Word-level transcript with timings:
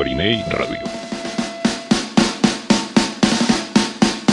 Guariney 0.00 0.42
Radio. 0.48 0.80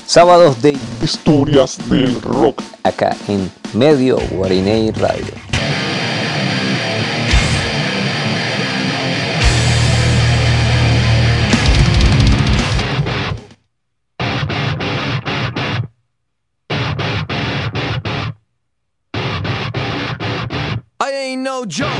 Sábados 0.05 0.61
de 0.61 0.77
Historias 1.04 1.77
del 1.89 2.21
Rock. 2.21 2.63
acá 2.83 3.13
en 3.27 3.51
Medio 3.73 4.17
Guariney 4.31 4.91
Radio. 4.91 5.33
I 21.02 21.11
ain't 21.11 21.41
no 21.41 21.65
joke, 21.65 21.96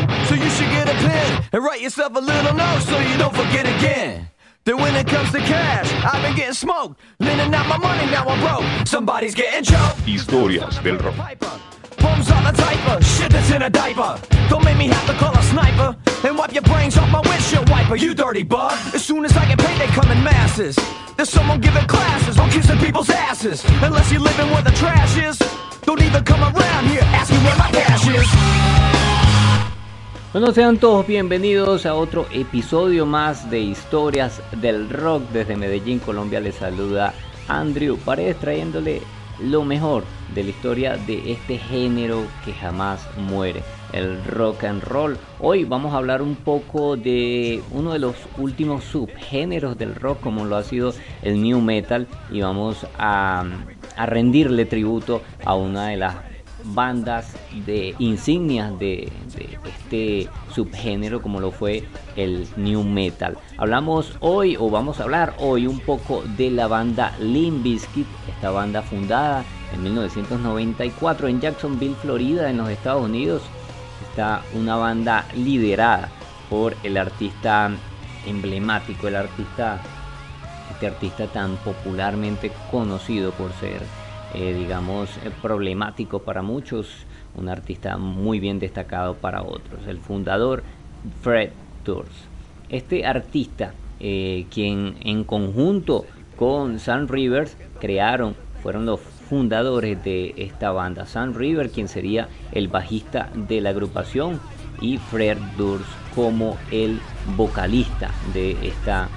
and 1.52 1.64
write 1.64 1.82
yourself 1.82 2.16
a 2.16 2.20
little 2.20 2.54
note 2.54 2.82
so 2.82 3.00
you 3.00 3.18
don't 3.18 3.36
forget 3.36 3.66
again. 3.66 4.30
That 4.66 4.76
when 4.76 4.96
it 4.96 5.08
comes 5.08 5.32
to 5.32 5.40
cash, 5.40 5.90
I've 6.04 6.22
been 6.22 6.36
getting 6.36 6.54
smoked. 6.54 7.00
Lending 7.20 7.54
out 7.54 7.68
my 7.68 7.78
money, 7.78 8.06
now 8.12 8.28
I'm 8.28 8.40
broke. 8.42 8.88
Somebody's 8.88 9.34
getting 9.34 9.64
choked. 9.64 10.00
Historias 10.06 10.84
del 10.84 10.98
rock. 10.98 11.40
Poems 11.98 12.30
on 12.30 12.44
the 12.44 12.52
typer, 12.52 13.02
shit 13.18 13.32
that's 13.32 13.50
in 13.52 13.62
a 13.62 13.70
diaper. 13.70 14.20
Don't 14.50 14.64
make 14.64 14.78
me 14.78 14.88
have 14.88 15.08
to 15.08 15.14
call 15.14 15.34
a 15.34 15.44
sniper 15.44 15.96
and 16.28 16.38
wipe 16.38 16.54
your 16.54 16.64
brains 16.64 16.98
off 16.98 17.10
my 17.10 17.22
windshield 17.22 17.70
wiper, 17.70 17.96
you 17.96 18.14
dirty 18.14 18.44
bug. 18.44 18.74
As 18.94 19.04
soon 19.06 19.24
as 19.26 19.36
I 19.38 19.48
get 19.48 19.58
paid, 19.58 19.80
they 19.80 19.88
come 19.88 20.12
in 20.12 20.24
masses. 20.24 20.78
There's 21.16 21.30
someone 21.30 21.62
giving 21.62 21.88
classes 21.88 22.38
on 22.38 22.50
kissing 22.50 22.78
people's 22.78 23.10
asses. 23.10 23.64
Unless 23.82 24.12
you're 24.12 24.22
living 24.22 24.52
where 24.52 24.64
the 24.64 24.72
trash 24.72 25.18
is, 25.18 25.40
don't 25.84 26.02
even 26.02 26.24
come 26.24 26.42
around 26.42 26.88
here 26.88 27.02
asking 27.04 27.44
where 27.44 27.58
my 27.58 27.72
cash 27.72 28.08
is. 28.08 29.07
Bueno, 30.34 30.52
sean 30.52 30.78
todos 30.78 31.08
bienvenidos 31.08 31.86
a 31.86 31.96
otro 31.96 32.28
episodio 32.34 33.06
más 33.06 33.50
de 33.50 33.62
Historias 33.62 34.42
del 34.60 34.90
Rock. 34.90 35.24
Desde 35.32 35.56
Medellín, 35.56 36.00
Colombia, 36.00 36.42
les 36.42 36.56
saluda 36.56 37.14
Andrew 37.48 37.98
Paredes 37.98 38.38
trayéndole 38.38 39.02
lo 39.40 39.64
mejor 39.64 40.04
de 40.36 40.44
la 40.44 40.50
historia 40.50 40.98
de 40.98 41.32
este 41.32 41.58
género 41.58 42.24
que 42.44 42.52
jamás 42.52 43.08
muere, 43.18 43.64
el 43.94 44.22
rock 44.26 44.66
and 44.66 44.84
roll. 44.84 45.18
Hoy 45.40 45.64
vamos 45.64 45.94
a 45.94 45.98
hablar 45.98 46.22
un 46.22 46.36
poco 46.36 46.98
de 46.98 47.64
uno 47.72 47.94
de 47.94 48.00
los 48.00 48.16
últimos 48.38 48.84
subgéneros 48.84 49.78
del 49.78 49.96
rock, 49.96 50.20
como 50.20 50.44
lo 50.44 50.58
ha 50.58 50.64
sido 50.64 50.94
el 51.22 51.42
new 51.42 51.62
metal, 51.62 52.06
y 52.30 52.42
vamos 52.42 52.86
a, 52.98 53.46
a 53.96 54.06
rendirle 54.06 54.66
tributo 54.66 55.22
a 55.46 55.56
una 55.56 55.88
de 55.88 55.98
las 55.98 56.27
bandas 56.74 57.34
de 57.66 57.96
insignias 58.00 58.78
de, 58.80 59.12
este 59.66 60.30
subgénero 60.54 61.22
como 61.22 61.40
lo 61.40 61.52
fue 61.52 61.84
el 62.16 62.48
new 62.56 62.84
metal. 62.84 63.38
Hablamos 63.58 64.16
hoy 64.20 64.58
o 64.60 64.70
vamos 64.70 65.00
a 65.00 65.04
hablar 65.04 65.36
hoy 65.40 65.68
un 65.68 65.80
poco 65.80 66.24
de 66.38 66.52
la 66.52 66.68
banda 66.68 67.16
Limp 67.20 67.64
Bizkit, 67.64 68.08
esta 68.30 68.52
banda 68.52 68.82
fundada 68.82 69.44
en 69.74 69.84
1994 69.84 71.28
en 71.28 71.42
Jacksonville, 71.42 71.96
Florida, 72.02 72.50
en 72.50 72.58
los 72.58 72.70
Estados 72.70 73.04
Unidos. 73.04 73.42
Está 74.10 74.42
una 74.54 74.76
banda 74.76 75.26
liderada 75.36 76.10
por 76.50 76.76
el 76.84 76.98
artista 76.98 77.72
emblemático, 78.26 79.08
el 79.08 79.16
artista 79.16 79.82
este 80.72 80.88
artista 80.88 81.28
tan 81.28 81.58
popularmente 81.58 82.52
conocido 82.70 83.32
por 83.32 83.52
ser 83.54 83.82
eh, 84.40 84.54
digamos, 84.54 85.10
eh, 85.18 85.32
problemático 85.42 86.20
para 86.20 86.44
muchos, 86.44 87.08
un 87.34 87.50
artista 87.50 87.98
muy 87.98 88.40
bien 88.40 88.60
destacado 88.60 89.16
para 89.16 89.42
otros, 89.42 89.88
el 89.88 89.98
fundador 89.98 90.62
Fred 91.24 91.50
Durst. 91.84 92.12
Este 92.70 93.04
artista, 93.04 93.74
eh, 94.00 94.46
quien 94.54 94.98
en 95.02 95.24
conjunto 95.24 96.06
con 96.36 96.78
Sam 96.78 97.08
Rivers 97.08 97.58
crearon, 97.80 98.36
fueron 98.62 98.86
los 98.86 99.00
fundadores 99.00 100.04
de 100.04 100.36
esta 100.38 100.72
banda. 100.72 101.08
Sam 101.08 101.34
Rivers, 101.34 101.74
quien 101.74 101.88
sería 101.88 102.30
el 102.52 102.68
bajista 102.68 103.32
de 103.34 103.60
la 103.60 103.72
agrupación, 103.72 104.40
y 104.80 105.00
Fred 105.00 105.40
Durst 105.58 105.90
como 106.14 106.58
el 106.70 107.00
vocalista 107.36 108.12
de 108.36 108.52
esta 108.68 109.10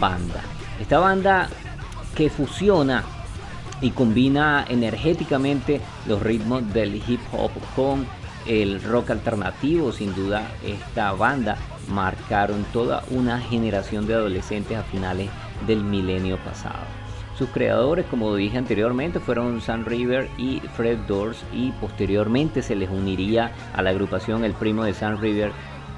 banda. 0.00 0.40
Esta 0.80 0.98
banda 0.98 1.48
que 2.16 2.28
fusiona 2.28 3.04
y 3.80 3.90
combina 3.90 4.64
energéticamente 4.68 5.80
los 6.06 6.22
ritmos 6.22 6.72
del 6.72 6.96
hip 7.06 7.20
hop 7.32 7.50
con 7.74 8.06
el 8.46 8.82
rock 8.82 9.10
alternativo. 9.10 9.92
Sin 9.92 10.14
duda, 10.14 10.50
esta 10.64 11.12
banda 11.12 11.56
marcaron 11.88 12.64
toda 12.72 13.04
una 13.10 13.40
generación 13.40 14.06
de 14.06 14.14
adolescentes 14.14 14.76
a 14.76 14.82
finales 14.82 15.30
del 15.66 15.82
milenio 15.82 16.38
pasado. 16.38 16.84
Sus 17.36 17.48
creadores, 17.48 18.06
como 18.06 18.34
dije 18.36 18.58
anteriormente, 18.58 19.18
fueron 19.18 19.60
Sam 19.60 19.84
River 19.84 20.30
y 20.38 20.60
Fred 20.76 20.98
Durst 21.08 21.42
y 21.52 21.72
posteriormente 21.72 22.62
se 22.62 22.76
les 22.76 22.88
uniría 22.88 23.52
a 23.74 23.82
la 23.82 23.90
agrupación 23.90 24.44
el 24.44 24.52
primo 24.52 24.84
de 24.84 24.94
Sam 24.94 25.18
River, 25.20 25.50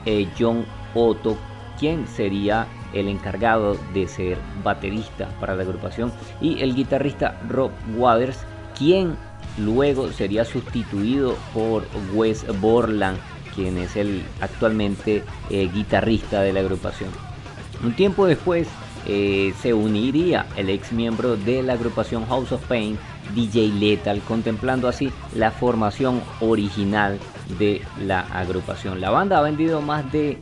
eh, 0.06 0.28
John 0.38 0.64
Otto, 0.94 1.36
quien 1.78 2.06
sería 2.06 2.66
el 3.00 3.08
encargado 3.08 3.76
de 3.92 4.08
ser 4.08 4.38
baterista 4.64 5.28
para 5.40 5.54
la 5.54 5.62
agrupación, 5.62 6.12
y 6.40 6.60
el 6.60 6.74
guitarrista 6.74 7.40
Rob 7.48 7.70
Waters, 7.96 8.38
quien 8.76 9.16
luego 9.58 10.12
sería 10.12 10.44
sustituido 10.44 11.36
por 11.54 11.84
Wes 12.14 12.44
Borland, 12.60 13.18
quien 13.54 13.78
es 13.78 13.96
el 13.96 14.22
actualmente 14.40 15.22
eh, 15.50 15.70
guitarrista 15.72 16.42
de 16.42 16.52
la 16.52 16.60
agrupación. 16.60 17.10
Un 17.82 17.94
tiempo 17.94 18.26
después 18.26 18.68
eh, 19.08 19.54
se 19.62 19.72
uniría 19.72 20.46
el 20.56 20.68
ex 20.68 20.92
miembro 20.92 21.36
de 21.36 21.62
la 21.62 21.74
agrupación 21.74 22.26
House 22.26 22.52
of 22.52 22.64
Pain, 22.66 22.98
DJ 23.34 23.68
Lethal, 23.68 24.20
contemplando 24.22 24.88
así 24.88 25.12
la 25.34 25.52
formación 25.52 26.22
original 26.40 27.18
de 27.58 27.82
la 28.00 28.20
agrupación. 28.20 29.00
La 29.00 29.10
banda 29.10 29.38
ha 29.38 29.42
vendido 29.42 29.80
más 29.80 30.10
de 30.10 30.38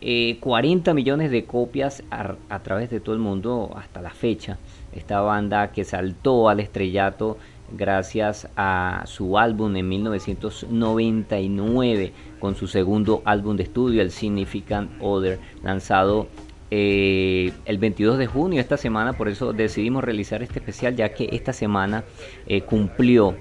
eh, 0.00 0.38
40 0.40 0.94
millones 0.94 1.30
de 1.30 1.44
copias 1.44 2.02
a, 2.10 2.36
a, 2.48 2.60
través 2.60 2.88
de 2.90 3.00
todo 3.00 3.14
el 3.14 3.20
mundo 3.20 3.70
hasta 3.76 4.00
la 4.00 4.10
fecha. 4.10 4.56
Esta 4.92 5.20
banda 5.20 5.72
que 5.72 5.84
saltó 5.84 6.48
al 6.48 6.60
estrellato 6.60 7.36
gracias 7.72 8.48
a 8.56 9.02
su 9.06 9.38
álbum 9.38 9.76
en 9.76 9.88
1999 9.88 12.12
con 12.38 12.54
su 12.54 12.66
segundo 12.66 13.22
álbum 13.24 13.56
de 13.56 13.62
estudio, 13.64 14.02
el 14.02 14.10
Significant 14.10 14.90
Other, 15.00 15.38
lanzado 15.62 16.28
eh, 16.70 17.52
el 17.64 17.78
22 17.78 18.18
de 18.18 18.26
junio 18.26 18.60
esta 18.60 18.76
semana. 18.76 19.14
Por 19.14 19.28
eso 19.28 19.52
decidimos 19.52 20.04
realizar 20.04 20.42
este 20.42 20.58
especial 20.58 20.96
ya 20.96 21.10
que 21.10 21.28
esta 21.32 21.52
semana 21.52 22.04
eh, 22.46 22.62
cumplió 22.62 23.36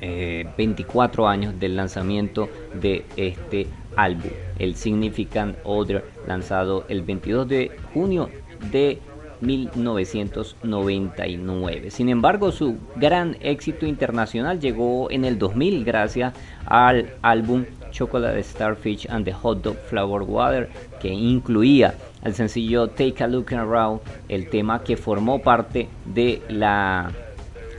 24 0.00 1.24
eh, 1.24 1.28
años 1.28 1.58
del 1.58 1.76
lanzamiento 1.76 2.48
de 2.74 3.04
este 3.16 3.66
álbum, 3.96 4.30
el 4.58 4.76
Significant 4.76 5.56
Other, 5.64 6.04
lanzado 6.26 6.84
el 6.88 7.02
22 7.02 7.48
de 7.48 7.72
junio 7.92 8.30
de 8.70 9.00
1999. 9.40 11.90
Sin 11.90 12.08
embargo, 12.08 12.52
su 12.52 12.76
gran 12.96 13.36
éxito 13.40 13.86
internacional 13.86 14.60
llegó 14.60 15.10
en 15.10 15.24
el 15.24 15.38
2000 15.38 15.84
gracias 15.84 16.34
al 16.66 17.14
álbum 17.22 17.64
Chocolate 17.90 18.42
Starfish 18.42 19.06
and 19.08 19.24
the 19.24 19.32
Hot 19.32 19.62
Dog 19.62 19.78
Flower 19.88 20.22
Water, 20.22 20.68
que 21.00 21.08
incluía 21.08 21.94
el 22.22 22.34
sencillo 22.34 22.88
Take 22.88 23.24
a 23.24 23.26
Look 23.26 23.54
Around, 23.54 24.02
el 24.28 24.50
tema 24.50 24.82
que 24.82 24.96
formó 24.96 25.40
parte 25.40 25.88
de 26.04 26.42
la 26.48 27.10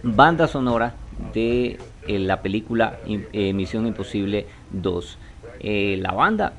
banda 0.04 0.48
sonora 0.48 0.96
de 1.34 1.78
eh, 2.10 2.18
la 2.18 2.42
película 2.42 2.98
eh, 3.06 3.54
Misión 3.54 3.86
Imposible 3.86 4.48
2. 4.72 5.18
Eh, 5.60 5.98
la 6.02 6.12
banda 6.12 6.54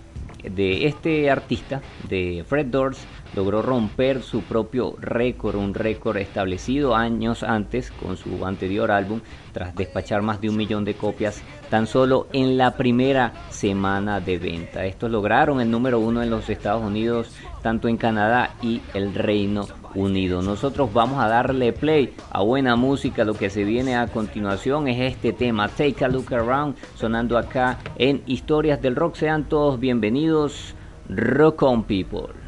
de 0.45 0.87
este 0.87 1.29
artista, 1.29 1.83
de 2.09 2.45
Fred 2.47 2.67
Durst, 2.67 3.03
logró 3.35 3.61
romper 3.61 4.23
su 4.23 4.43
propio 4.43 4.95
récord, 5.01 5.57
un 5.57 5.75
récord 5.75 6.19
establecido 6.19 6.95
años 6.95 7.43
antes 7.43 7.91
con 7.91 8.17
su 8.17 8.47
anterior 8.47 8.93
álbum, 8.93 9.21
tras 9.53 9.75
despachar 9.75 10.23
más 10.23 10.41
de 10.41 10.49
un 10.49 10.57
millón 10.57 10.85
de 10.85 10.95
copias 10.95 11.43
tan 11.69 11.87
solo 11.87 12.27
en 12.33 12.59
la 12.59 12.77
primera 12.77 13.33
semana 13.51 14.21
de 14.21 14.39
venta. 14.39 14.85
Estos 14.85 15.11
lograron 15.11 15.61
el 15.61 15.71
número 15.71 16.01
uno 16.01 16.23
en 16.23 16.31
los 16.31 16.49
Estados 16.51 16.83
Unidos, 16.83 17.33
tanto 17.63 17.89
en 17.89 17.97
Canadá 17.97 18.55
y 18.63 18.81
el 18.95 19.15
Reino 19.15 19.67
Unido. 19.95 20.43
Nosotros 20.43 20.93
vamos 20.93 21.23
a 21.23 21.29
darle 21.29 21.73
play 21.73 22.15
a 22.31 22.43
buena 22.43 22.77
música. 22.77 23.25
Lo 23.25 23.35
que 23.35 23.51
se 23.51 23.65
viene 23.65 23.97
a 23.97 24.07
continuación 24.07 24.89
es 24.89 25.13
este 25.13 25.33
tema, 25.33 25.69
Take 25.69 26.05
a 26.05 26.09
Look 26.09 26.33
Around, 26.33 26.77
sonando 26.95 27.39
acá 27.39 27.79
en 27.97 28.23
Historias 28.27 28.81
del 28.81 28.97
Rock. 28.97 29.17
Sean 29.17 29.45
todos 29.49 29.81
bienvenidos, 29.81 30.75
Rock 31.09 31.63
on 31.63 31.85
People. 31.85 32.40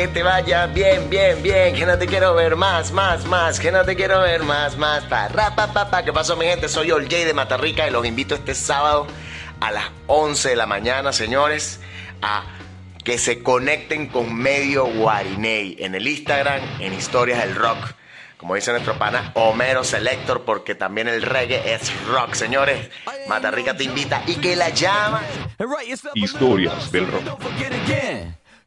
que 0.00 0.08
te 0.08 0.22
vaya 0.22 0.66
bien, 0.66 1.10
bien, 1.10 1.42
bien, 1.42 1.74
que 1.74 1.84
no 1.84 1.98
te 1.98 2.06
quiero 2.06 2.32
ver 2.32 2.56
más, 2.56 2.90
más, 2.90 3.26
más, 3.26 3.60
que 3.60 3.70
no 3.70 3.84
te 3.84 3.94
quiero 3.94 4.22
ver 4.22 4.42
más, 4.44 4.78
más, 4.78 5.04
pa, 5.04 5.28
pa, 5.28 5.90
pa, 5.90 6.02
¿Qué 6.02 6.10
pasó, 6.10 6.36
mi 6.36 6.46
gente? 6.46 6.70
Soy 6.70 6.90
Ol 6.90 7.06
de 7.06 7.34
Matarrica 7.34 7.86
y 7.86 7.90
los 7.90 8.06
invito 8.06 8.34
este 8.34 8.54
sábado 8.54 9.06
a 9.60 9.70
las 9.70 9.84
11 10.06 10.48
de 10.48 10.56
la 10.56 10.64
mañana, 10.64 11.12
señores, 11.12 11.80
a 12.22 12.44
que 13.04 13.18
se 13.18 13.42
conecten 13.42 14.06
con 14.06 14.34
Medio 14.34 14.86
Guariney 14.86 15.76
en 15.80 15.94
el 15.94 16.08
Instagram, 16.08 16.62
en 16.80 16.94
Historias 16.94 17.40
del 17.40 17.54
Rock. 17.54 17.92
Como 18.38 18.54
dice 18.54 18.70
nuestro 18.70 18.96
pana 18.96 19.32
Homero 19.34 19.84
Selector, 19.84 20.44
porque 20.46 20.74
también 20.74 21.08
el 21.08 21.20
reggae 21.20 21.74
es 21.74 21.92
rock, 22.06 22.32
señores. 22.32 22.88
Matarrica 23.28 23.76
te 23.76 23.84
invita 23.84 24.22
y 24.26 24.36
que 24.36 24.56
la 24.56 24.70
llama. 24.70 25.20
Historias 26.14 26.90
del 26.90 27.06
Rock. 27.06 27.38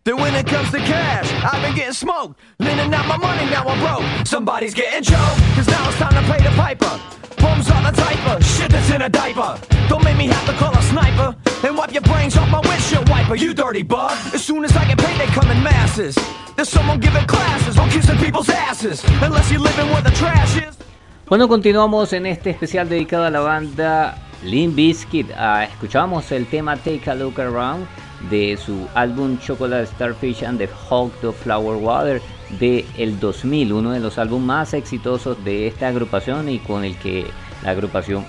Then 0.06 0.18
when 0.18 0.36
it 0.36 0.46
comes 0.46 0.70
to 0.72 0.80
cash, 0.80 1.32
I've 1.46 1.62
been 1.62 1.76
getting 1.76 1.94
smoked. 1.94 2.38
Lending 2.60 2.94
out 2.94 3.08
my 3.08 3.16
money, 3.16 3.50
now 3.50 3.64
I'm 3.64 3.80
broke. 3.80 4.28
Somebody's 4.28 4.74
getting 4.74 5.02
choked, 5.02 5.40
cause 5.56 5.68
now 5.70 5.88
it's 5.88 5.98
time 5.98 6.12
to 6.12 6.24
pay 6.30 6.44
the 6.44 6.54
piper. 6.58 7.00
Bums 7.40 7.72
on 7.72 7.84
the 7.84 7.92
diaper, 7.92 8.44
shit 8.44 8.70
that's 8.70 8.92
in 8.92 9.02
a 9.02 9.08
diaper. 9.08 9.58
Don't 9.88 10.04
make 10.04 10.18
me 10.18 10.28
have 10.28 10.46
to 10.46 10.54
call 10.60 10.76
a 10.76 10.82
sniper 10.82 11.34
and 11.66 11.78
wipe 11.78 11.94
your 11.94 12.02
brains 12.02 12.36
off 12.36 12.50
my 12.50 12.60
windshield 12.68 13.08
wiper, 13.08 13.36
you 13.36 13.54
dirty 13.54 13.82
bug. 13.82 14.12
As 14.34 14.44
soon 14.44 14.66
as 14.66 14.76
I 14.76 14.84
get 14.86 14.98
paid, 14.98 15.18
they 15.22 15.28
come 15.28 15.50
in 15.50 15.64
masses. 15.64 16.18
There's 16.58 16.68
someone 16.68 17.00
giving 17.00 17.26
classes 17.26 17.78
on 17.78 17.90
kissing 17.90 18.18
people's 18.18 18.50
asses, 18.50 19.02
unless 19.22 19.50
you're 19.54 19.62
living 19.62 19.88
where 19.88 20.02
the 20.02 20.12
trash 20.12 20.58
is. 20.58 20.76
Bueno, 21.30 21.48
continuamos 21.48 22.12
en 22.12 22.26
este 22.26 22.50
especial 22.50 22.90
dedicado 22.90 23.24
a 23.24 23.30
la 23.30 23.40
banda 23.40 24.18
Limp 24.44 24.78
Uh, 24.78 25.62
escuchamos 25.62 26.30
el 26.34 26.46
tema 26.48 26.76
Take 26.76 27.10
a 27.10 27.16
Look 27.16 27.40
Around 27.40 27.88
de 28.30 28.58
su 28.58 28.88
álbum 28.94 29.38
Chocolate 29.40 29.88
Starfish 29.88 30.44
and 30.44 30.58
the 30.58 30.70
Hawk 30.90 31.24
of 31.24 31.36
Flower 31.42 31.78
Water 31.78 32.22
de 32.60 32.86
el 32.98 33.20
2000, 33.20 33.74
uno 33.74 33.92
de 33.92 34.00
los 34.00 34.18
álbumes 34.18 34.46
más 34.46 34.74
exitosos 34.74 35.44
de 35.44 35.68
esta 35.68 35.88
agrupación 35.88 36.50
y 36.50 36.60
con 36.60 36.84
el 36.84 36.98
que 36.98 37.26
la 37.64 37.72
agrupación 37.72 38.26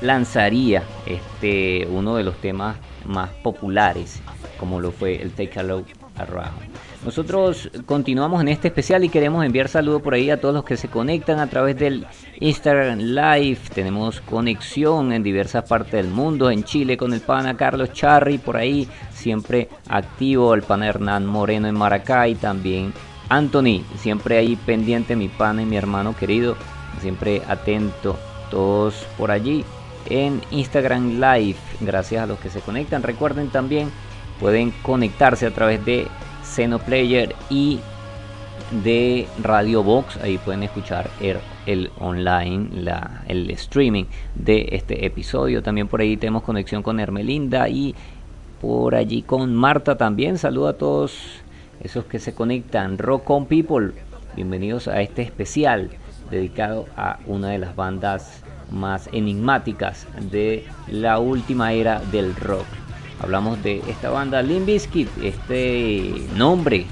lanzaría 0.00 0.82
este 1.06 1.86
uno 1.90 2.16
de 2.16 2.24
los 2.24 2.36
temas 2.36 2.76
más 3.04 3.30
populares 3.42 4.22
como 4.60 4.78
lo 4.78 4.92
fue 4.92 5.20
el 5.20 5.32
Take 5.32 5.58
a 5.58 5.62
Look 5.62 5.86
Around. 6.16 6.89
Nosotros 7.04 7.70
continuamos 7.86 8.42
en 8.42 8.48
este 8.48 8.68
especial 8.68 9.02
y 9.04 9.08
queremos 9.08 9.42
enviar 9.42 9.68
saludos 9.68 10.02
por 10.02 10.12
ahí 10.12 10.28
a 10.28 10.38
todos 10.38 10.54
los 10.54 10.64
que 10.64 10.76
se 10.76 10.88
conectan 10.88 11.38
a 11.38 11.46
través 11.46 11.78
del 11.78 12.06
Instagram 12.40 12.98
Live. 12.98 13.58
Tenemos 13.74 14.20
conexión 14.20 15.10
en 15.14 15.22
diversas 15.22 15.66
partes 15.66 15.92
del 15.92 16.08
mundo, 16.08 16.50
en 16.50 16.62
Chile 16.62 16.98
con 16.98 17.14
el 17.14 17.22
pana 17.22 17.56
Carlos 17.56 17.94
Charri 17.94 18.36
por 18.36 18.58
ahí, 18.58 18.86
siempre 19.14 19.70
activo, 19.88 20.52
el 20.52 20.62
pana 20.62 20.88
Hernán 20.88 21.24
Moreno 21.24 21.68
en 21.68 21.74
Maracay, 21.74 22.34
también 22.34 22.92
Anthony, 23.30 23.82
siempre 23.96 24.36
ahí 24.36 24.56
pendiente, 24.56 25.16
mi 25.16 25.28
pana 25.28 25.62
y 25.62 25.66
mi 25.66 25.78
hermano 25.78 26.14
querido, 26.14 26.54
siempre 27.00 27.40
atento, 27.48 28.18
todos 28.50 29.06
por 29.16 29.30
allí 29.30 29.64
en 30.10 30.42
Instagram 30.50 31.18
Live. 31.18 31.56
Gracias 31.80 32.22
a 32.22 32.26
los 32.26 32.38
que 32.40 32.50
se 32.50 32.60
conectan. 32.60 33.02
Recuerden 33.02 33.48
también, 33.48 33.90
pueden 34.38 34.70
conectarse 34.82 35.46
a 35.46 35.54
través 35.54 35.82
de 35.86 36.06
Xenoplayer 36.50 37.34
y 37.48 37.80
de 38.82 39.26
Radio 39.42 39.82
Box. 39.82 40.16
Ahí 40.22 40.38
pueden 40.38 40.62
escuchar 40.62 41.10
el, 41.66 41.90
online, 41.98 42.68
la, 42.72 43.22
el 43.26 43.50
streaming 43.50 44.04
de 44.34 44.68
este 44.72 45.06
episodio. 45.06 45.62
También 45.62 45.88
por 45.88 46.00
ahí 46.00 46.16
tenemos 46.16 46.42
conexión 46.42 46.82
con 46.82 47.00
Hermelinda 47.00 47.68
y 47.68 47.94
por 48.60 48.94
allí 48.94 49.22
con 49.22 49.54
Marta 49.54 49.96
también. 49.96 50.38
Saludo 50.38 50.68
a 50.68 50.72
todos 50.74 51.42
esos 51.82 52.04
que 52.04 52.18
se 52.18 52.34
conectan. 52.34 52.98
Rock 52.98 53.30
on 53.30 53.46
People, 53.46 53.92
bienvenidos 54.36 54.88
a 54.88 55.00
este 55.00 55.22
especial 55.22 55.90
dedicado 56.30 56.86
a 56.96 57.18
una 57.26 57.48
de 57.48 57.58
las 57.58 57.74
bandas 57.74 58.42
más 58.70 59.08
enigmáticas 59.12 60.06
de 60.30 60.64
la 60.88 61.18
última 61.18 61.72
era 61.72 62.00
del 62.12 62.36
rock. 62.36 62.66
Hablamos 63.22 63.62
de 63.62 63.82
esta 63.86 64.10
banda 64.10 64.42
Limp 64.42 64.66
Bizkit, 64.66 65.08
este 65.22 66.26
nombre, 66.36 66.86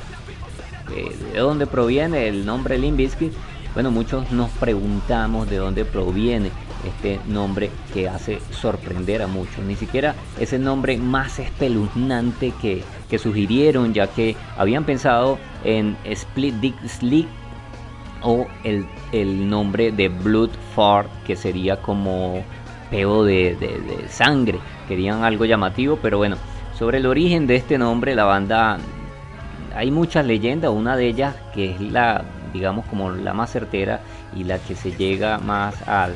eh, 0.95 1.17
¿de 1.33 1.39
dónde 1.39 1.67
proviene 1.67 2.29
el 2.29 2.45
nombre 2.45 2.77
Limp 2.77 2.99
Bizkit? 2.99 3.33
Bueno, 3.73 3.91
muchos 3.91 4.31
nos 4.31 4.51
preguntamos 4.51 5.49
de 5.49 5.57
dónde 5.57 5.85
proviene 5.85 6.51
este 6.87 7.21
nombre 7.27 7.71
que 7.95 8.09
hace 8.09 8.41
sorprender 8.51 9.23
a 9.23 9.27
muchos. 9.27 9.65
Ni 9.65 9.75
siquiera 9.75 10.15
es 10.39 10.53
el 10.53 10.63
nombre 10.63 10.99
más 10.99 11.39
espeluznante 11.39 12.53
que, 12.61 12.83
que 13.09 13.19
sugirieron, 13.19 13.95
ya 13.95 14.09
que 14.09 14.37
habían 14.57 14.85
pensado 14.85 15.39
en 15.65 15.97
Split 16.05 16.55
Dick 16.57 16.87
Slick 16.87 17.29
o 18.23 18.47
el, 18.65 18.87
el 19.13 19.49
nombre 19.49 19.93
de 19.93 20.09
Blood 20.09 20.51
Fart, 20.75 21.09
que 21.25 21.37
sería 21.37 21.81
como 21.81 22.43
peo 22.91 23.25
de, 23.25 23.57
de 23.57 24.09
sangre 24.09 24.59
querían 24.89 25.23
algo 25.23 25.45
llamativo, 25.45 25.99
pero 26.01 26.19
bueno, 26.19 26.37
sobre 26.79 26.99
el 26.99 27.07
origen 27.07 27.47
de 27.47 27.57
este 27.57 27.77
nombre, 27.77 28.15
la 28.15 28.25
banda, 28.25 28.79
hay 29.75 29.91
muchas 29.91 30.25
leyendas, 30.25 30.71
una 30.71 30.97
de 30.97 31.09
ellas 31.09 31.35
que 31.53 31.73
es 31.73 31.81
la, 31.81 32.25
digamos, 32.53 32.87
como 32.87 33.11
la 33.11 33.35
más 33.35 33.51
certera 33.51 34.01
y 34.35 34.45
la 34.45 34.59
que 34.59 34.75
se 34.75 34.93
llega 34.93 35.39
más 35.39 35.75
a, 35.87 36.09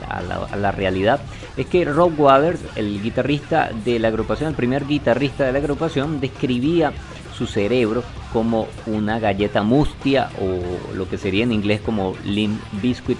la, 0.56 0.72
realidad, 0.72 1.20
es 1.56 1.66
que 1.66 1.84
Rob 1.84 2.18
Waters, 2.18 2.60
el 2.76 3.02
guitarrista 3.02 3.70
de 3.84 3.98
la 3.98 4.08
agrupación, 4.08 4.50
el 4.50 4.54
primer 4.54 4.86
guitarrista 4.86 5.44
de 5.44 5.52
la 5.52 5.58
agrupación, 5.58 6.20
describía 6.20 6.92
su 7.36 7.46
cerebro 7.46 8.04
como 8.32 8.68
una 8.86 9.18
galleta 9.18 9.62
mustia 9.62 10.30
o 10.40 10.94
lo 10.94 11.08
que 11.08 11.18
sería 11.18 11.44
en 11.44 11.52
inglés 11.52 11.80
como 11.80 12.14
limp 12.24 12.60
biscuit 12.80 13.18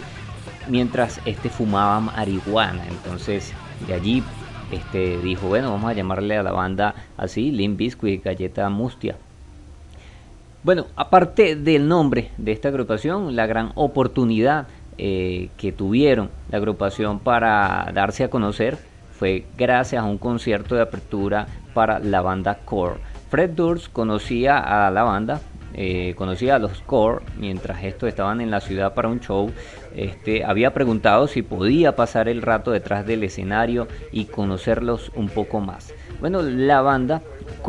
mientras 0.72 1.20
este 1.26 1.50
fumaba 1.50 2.00
marihuana 2.00 2.82
entonces 2.88 3.52
de 3.86 3.92
allí 3.92 4.22
este, 4.72 5.18
dijo, 5.18 5.48
bueno, 5.48 5.70
vamos 5.70 5.90
a 5.90 5.92
llamarle 5.92 6.38
a 6.38 6.42
la 6.42 6.50
banda 6.50 6.94
así, 7.18 7.52
Limp 7.52 7.76
Bizkit, 7.76 8.24
Galleta 8.24 8.70
Mustia. 8.70 9.16
Bueno, 10.62 10.86
aparte 10.96 11.56
del 11.56 11.88
nombre 11.88 12.30
de 12.38 12.52
esta 12.52 12.68
agrupación, 12.68 13.36
la 13.36 13.44
gran 13.44 13.72
oportunidad 13.74 14.68
eh, 14.96 15.50
que 15.58 15.72
tuvieron 15.72 16.30
la 16.50 16.56
agrupación 16.56 17.18
para 17.18 17.90
darse 17.92 18.24
a 18.24 18.30
conocer 18.30 18.78
fue 19.18 19.44
gracias 19.58 20.02
a 20.02 20.06
un 20.06 20.16
concierto 20.16 20.74
de 20.74 20.80
apertura 20.80 21.48
para 21.74 21.98
la 21.98 22.22
banda 22.22 22.60
Core. 22.64 23.00
Fred 23.28 23.50
Durst 23.50 23.92
conocía 23.92 24.86
a 24.86 24.90
la 24.90 25.02
banda 25.02 25.42
eh, 25.74 26.14
conocía 26.16 26.56
a 26.56 26.58
los 26.58 26.80
Core 26.82 27.24
mientras 27.38 27.82
estos 27.82 28.08
estaban 28.08 28.40
en 28.40 28.50
la 28.50 28.60
ciudad 28.60 28.94
para 28.94 29.08
un 29.08 29.20
show. 29.20 29.50
Este, 29.94 30.44
había 30.44 30.72
preguntado 30.72 31.28
si 31.28 31.42
podía 31.42 31.94
pasar 31.96 32.28
el 32.28 32.42
rato 32.42 32.70
detrás 32.70 33.06
del 33.06 33.24
escenario 33.24 33.88
y 34.10 34.24
conocerlos 34.24 35.12
un 35.14 35.28
poco 35.28 35.60
más. 35.60 35.92
Bueno, 36.20 36.42
la 36.42 36.80
banda, 36.80 37.22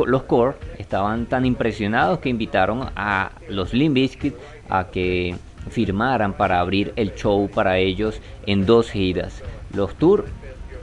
los 0.06 0.24
Core, 0.24 0.56
estaban 0.78 1.26
tan 1.26 1.46
impresionados 1.46 2.20
que 2.20 2.30
invitaron 2.30 2.90
a 2.96 3.32
los 3.50 3.74
Limp 3.74 3.96
Bizkit 3.96 4.36
a 4.70 4.86
que 4.86 5.36
firmaran 5.70 6.34
para 6.34 6.60
abrir 6.60 6.94
el 6.96 7.14
show 7.16 7.50
para 7.50 7.78
ellos 7.78 8.22
en 8.46 8.66
dos 8.66 8.90
giras. 8.92 9.44
Los 9.74 9.96
tours 9.96 10.24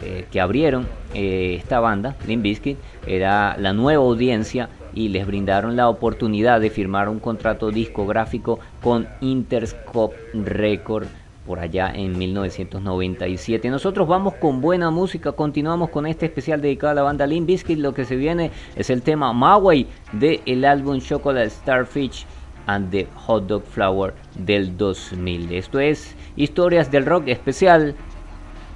eh, 0.02 0.26
que 0.30 0.40
abrieron 0.40 0.88
eh, 1.14 1.56
esta 1.58 1.80
banda, 1.80 2.16
Limp 2.26 2.42
Bizkit, 2.42 2.78
era 3.06 3.56
la 3.58 3.72
nueva 3.72 4.02
audiencia 4.02 4.68
y 4.92 5.08
les 5.08 5.26
brindaron 5.26 5.76
la 5.76 5.88
oportunidad 5.88 6.60
de 6.60 6.70
firmar 6.70 7.08
un 7.08 7.20
contrato 7.20 7.70
discográfico 7.70 8.58
con 8.82 9.08
Interscope 9.20 10.16
Record 10.34 11.06
por 11.46 11.58
allá 11.58 11.92
en 11.94 12.18
1997. 12.18 13.70
Nosotros 13.70 14.06
vamos 14.06 14.34
con 14.34 14.60
buena 14.60 14.90
música, 14.90 15.32
continuamos 15.32 15.90
con 15.90 16.06
este 16.06 16.26
especial 16.26 16.60
dedicado 16.60 16.92
a 16.92 16.94
la 16.94 17.02
banda 17.02 17.26
Limp 17.26 17.46
Bizkit. 17.46 17.78
Lo 17.78 17.94
que 17.94 18.04
se 18.04 18.16
viene 18.16 18.50
es 18.76 18.90
el 18.90 19.02
tema 19.02 19.32
Maui 19.32 19.86
de 20.12 20.40
el 20.46 20.64
álbum 20.64 21.00
Chocolate 21.00 21.50
Starfish 21.50 22.26
and 22.66 22.90
the 22.90 23.06
Hot 23.26 23.46
Dog 23.46 23.64
Flower 23.64 24.14
del 24.38 24.76
2000. 24.76 25.52
Esto 25.52 25.80
es 25.80 26.14
Historias 26.36 26.90
del 26.90 27.06
Rock 27.06 27.28
especial 27.28 27.94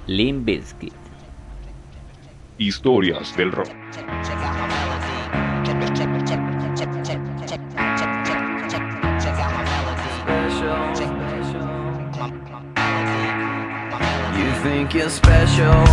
Limp 0.07 0.45
Bizkit. 0.45 0.93
Historias 2.57 3.35
del 3.35 3.51
Rock. 3.51 3.69
You're 14.95 15.09
special, 15.09 15.83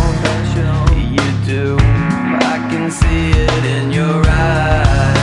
you 0.95 1.45
do. 1.45 1.75
I 1.77 2.57
can 2.69 2.89
see 2.89 3.31
it 3.31 3.65
in 3.65 3.91
your 3.91 4.23
eyes. 4.25 5.22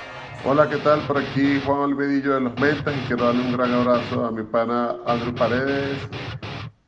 Hola, 0.43 0.67
¿qué 0.67 0.77
tal? 0.77 1.01
Por 1.01 1.19
aquí 1.19 1.61
Juan 1.63 1.79
Olvedillo 1.81 2.33
de 2.33 2.41
los 2.41 2.59
Mentas 2.59 2.95
y 2.97 3.07
quiero 3.07 3.25
darle 3.25 3.41
un 3.43 3.51
gran 3.53 3.71
abrazo 3.73 4.25
a 4.25 4.31
mi 4.31 4.41
pana 4.41 4.95
Andrew 5.05 5.35
Paredes 5.35 5.99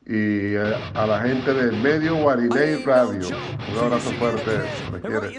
y 0.06 0.56
eh, 0.56 0.74
a 0.92 1.06
la 1.06 1.20
gente 1.20 1.54
del 1.54 1.76
medio 1.76 2.16
Guarinei 2.16 2.82
Radio. 2.82 3.28
Un 3.72 3.78
abrazo 3.78 4.10
fuerte, 4.18 4.60
me 4.92 5.00
quiere. 5.00 5.32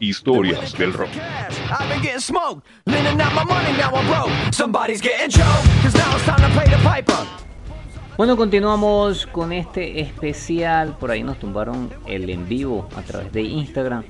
Historias 0.00 0.72
del 0.76 0.92
rock. 0.92 1.10
I've 1.70 1.88
been 1.88 2.02
getting 2.02 2.20
smoked, 2.20 2.66
lending 2.86 3.20
out 3.20 3.32
my 3.32 3.44
money, 3.44 3.72
now 3.78 3.94
I'm 3.94 4.06
broke. 4.08 4.52
Somebody's 4.52 5.00
getting 5.00 5.30
choked, 5.30 5.68
cause 5.82 5.94
now 5.94 6.16
it's 6.16 6.24
time 6.24 6.40
to 6.40 6.58
pay 6.58 6.68
the 6.68 6.78
piper. 6.82 7.26
Bueno, 8.16 8.36
continuamos 8.36 9.26
con 9.28 9.52
este 9.52 10.00
especial. 10.00 10.96
Por 10.98 11.10
ahí 11.12 11.22
nos 11.22 11.38
tumbaron 11.38 11.90
el 12.06 12.28
en 12.28 12.46
vivo 12.48 12.88
a 12.96 13.02
través 13.02 13.32
de 13.32 13.42
Instagram. 13.42 14.04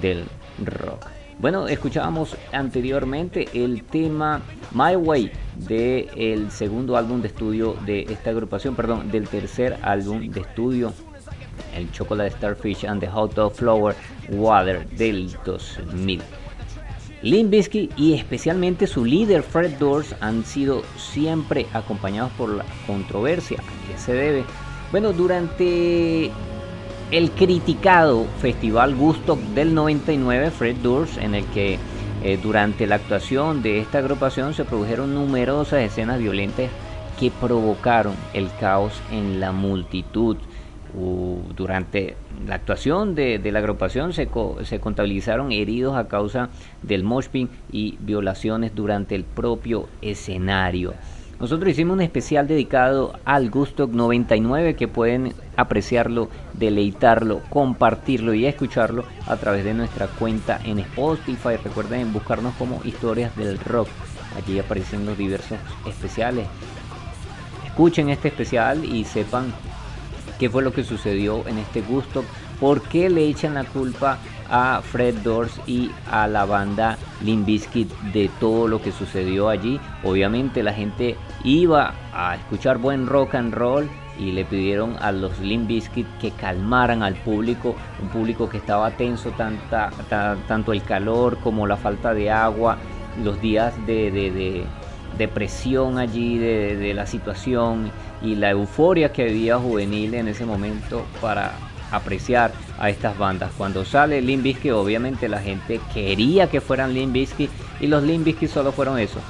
del 0.00 0.24
rock. 0.64 1.17
Bueno, 1.40 1.68
escuchábamos 1.68 2.36
anteriormente 2.52 3.48
el 3.54 3.84
tema 3.84 4.40
My 4.72 4.96
Way 4.96 5.30
del 5.54 6.08
el 6.16 6.50
segundo 6.50 6.96
álbum 6.96 7.22
de 7.22 7.28
estudio 7.28 7.76
de 7.86 8.00
esta 8.02 8.30
agrupación, 8.30 8.74
perdón, 8.74 9.08
del 9.12 9.28
tercer 9.28 9.78
álbum 9.82 10.30
de 10.30 10.40
estudio, 10.40 10.92
el 11.76 11.92
Chocolate 11.92 12.32
Starfish 12.32 12.84
and 12.86 13.00
the 13.00 13.06
Hot 13.06 13.34
Dog 13.34 13.54
Flower 13.54 13.94
Water 14.30 14.84
del 14.90 15.30
2000. 15.44 16.20
Limp 17.22 17.50
Bizkit 17.50 17.92
y 17.96 18.14
especialmente 18.14 18.88
su 18.88 19.04
líder 19.04 19.44
Fred 19.44 19.78
Durst 19.78 20.14
han 20.20 20.44
sido 20.44 20.82
siempre 20.96 21.66
acompañados 21.72 22.32
por 22.32 22.48
la 22.48 22.64
controversia. 22.84 23.60
¿A 23.60 23.92
qué 23.92 23.96
se 23.96 24.12
debe? 24.12 24.44
Bueno, 24.90 25.12
durante 25.12 26.32
el 27.10 27.30
criticado 27.30 28.26
Festival 28.38 28.94
Gusto 28.94 29.38
del 29.54 29.74
99, 29.74 30.50
Fred 30.50 30.76
Durst, 30.76 31.18
en 31.18 31.34
el 31.34 31.44
que 31.46 31.78
eh, 32.22 32.38
durante 32.42 32.86
la 32.86 32.96
actuación 32.96 33.62
de 33.62 33.78
esta 33.80 33.98
agrupación 33.98 34.52
se 34.54 34.64
produjeron 34.64 35.14
numerosas 35.14 35.80
escenas 35.80 36.18
violentas 36.18 36.70
que 37.18 37.30
provocaron 37.30 38.14
el 38.34 38.48
caos 38.60 39.02
en 39.10 39.40
la 39.40 39.52
multitud. 39.52 40.36
Uh, 40.94 41.40
durante 41.54 42.16
la 42.46 42.54
actuación 42.54 43.14
de, 43.14 43.38
de 43.38 43.52
la 43.52 43.58
agrupación 43.58 44.14
se, 44.14 44.26
co- 44.26 44.56
se 44.64 44.80
contabilizaron 44.80 45.52
heridos 45.52 45.96
a 45.96 46.08
causa 46.08 46.48
del 46.82 47.04
mosh 47.04 47.26
pit 47.28 47.50
y 47.70 47.96
violaciones 48.00 48.74
durante 48.74 49.14
el 49.14 49.24
propio 49.24 49.86
escenario. 50.00 50.94
Nosotros 51.40 51.70
hicimos 51.70 51.94
un 51.94 52.00
especial 52.00 52.48
dedicado 52.48 53.12
al 53.24 53.48
Gusto 53.48 53.86
99 53.86 54.74
que 54.74 54.88
pueden 54.88 55.34
apreciarlo, 55.56 56.28
deleitarlo, 56.54 57.42
compartirlo 57.48 58.34
y 58.34 58.46
escucharlo 58.46 59.04
a 59.24 59.36
través 59.36 59.64
de 59.64 59.72
nuestra 59.72 60.08
cuenta 60.08 60.58
en 60.64 60.80
Spotify. 60.80 61.56
Recuerden 61.62 62.12
buscarnos 62.12 62.56
como 62.56 62.80
Historias 62.84 63.36
del 63.36 63.60
Rock. 63.60 63.88
Allí 64.36 64.58
aparecen 64.58 65.06
los 65.06 65.16
diversos 65.16 65.58
especiales. 65.86 66.48
Escuchen 67.64 68.08
este 68.08 68.28
especial 68.28 68.84
y 68.84 69.04
sepan 69.04 69.54
qué 70.40 70.50
fue 70.50 70.64
lo 70.64 70.72
que 70.72 70.82
sucedió 70.82 71.46
en 71.46 71.58
este 71.58 71.82
gusto, 71.82 72.24
por 72.58 72.82
qué 72.82 73.08
le 73.10 73.28
echan 73.28 73.54
la 73.54 73.64
culpa 73.64 74.18
a 74.50 74.80
Fred 74.82 75.16
Durst 75.18 75.58
y 75.68 75.90
a 76.10 76.26
la 76.26 76.44
banda 76.44 76.96
Limp 77.22 77.46
Bizkit 77.46 77.90
de 78.12 78.30
todo 78.40 78.66
lo 78.68 78.80
que 78.80 78.92
sucedió 78.92 79.48
allí. 79.48 79.80
Obviamente 80.02 80.62
la 80.62 80.72
gente 80.72 81.16
iba 81.44 81.94
a 82.12 82.34
escuchar 82.36 82.78
buen 82.78 83.06
rock 83.06 83.34
and 83.34 83.52
roll 83.54 83.88
y 84.18 84.32
le 84.32 84.44
pidieron 84.44 84.96
a 85.00 85.12
los 85.12 85.38
Limp 85.38 85.68
Bizkit 85.68 86.06
que 86.20 86.30
calmaran 86.32 87.02
al 87.02 87.14
público, 87.14 87.76
un 88.02 88.08
público 88.08 88.48
que 88.48 88.56
estaba 88.56 88.90
tenso 88.92 89.30
tanto 90.48 90.72
el 90.72 90.82
calor 90.82 91.38
como 91.38 91.66
la 91.66 91.76
falta 91.76 92.14
de 92.14 92.30
agua, 92.30 92.78
los 93.22 93.40
días 93.40 93.74
de, 93.86 94.10
de- 94.10 94.30
de- 94.30 94.64
de 95.16 95.26
presión 95.26 95.98
allí 95.98 96.36
de, 96.38 96.76
de 96.76 96.94
la 96.94 97.06
situación 97.06 97.90
y 98.22 98.34
la 98.34 98.50
euforia 98.50 99.10
que 99.10 99.22
había 99.28 99.56
juvenil 99.58 100.14
en 100.14 100.28
ese 100.28 100.44
momento 100.44 101.02
para 101.20 101.52
apreciar 101.90 102.52
a 102.78 102.90
estas 102.90 103.16
bandas. 103.18 103.52
Cuando 103.56 103.84
sale 103.84 104.20
Limp 104.20 104.42
Bizkit, 104.42 104.72
obviamente 104.72 105.28
la 105.28 105.40
gente 105.40 105.80
quería 105.92 106.48
que 106.48 106.60
fueran 106.60 106.94
Limp 106.94 107.12
Bizkit 107.12 107.50
y 107.80 107.86
los 107.86 108.02
Limp 108.02 108.24
Bizkit 108.24 108.50
solo 108.50 108.72
fueron 108.72 108.98
eso, 108.98 109.20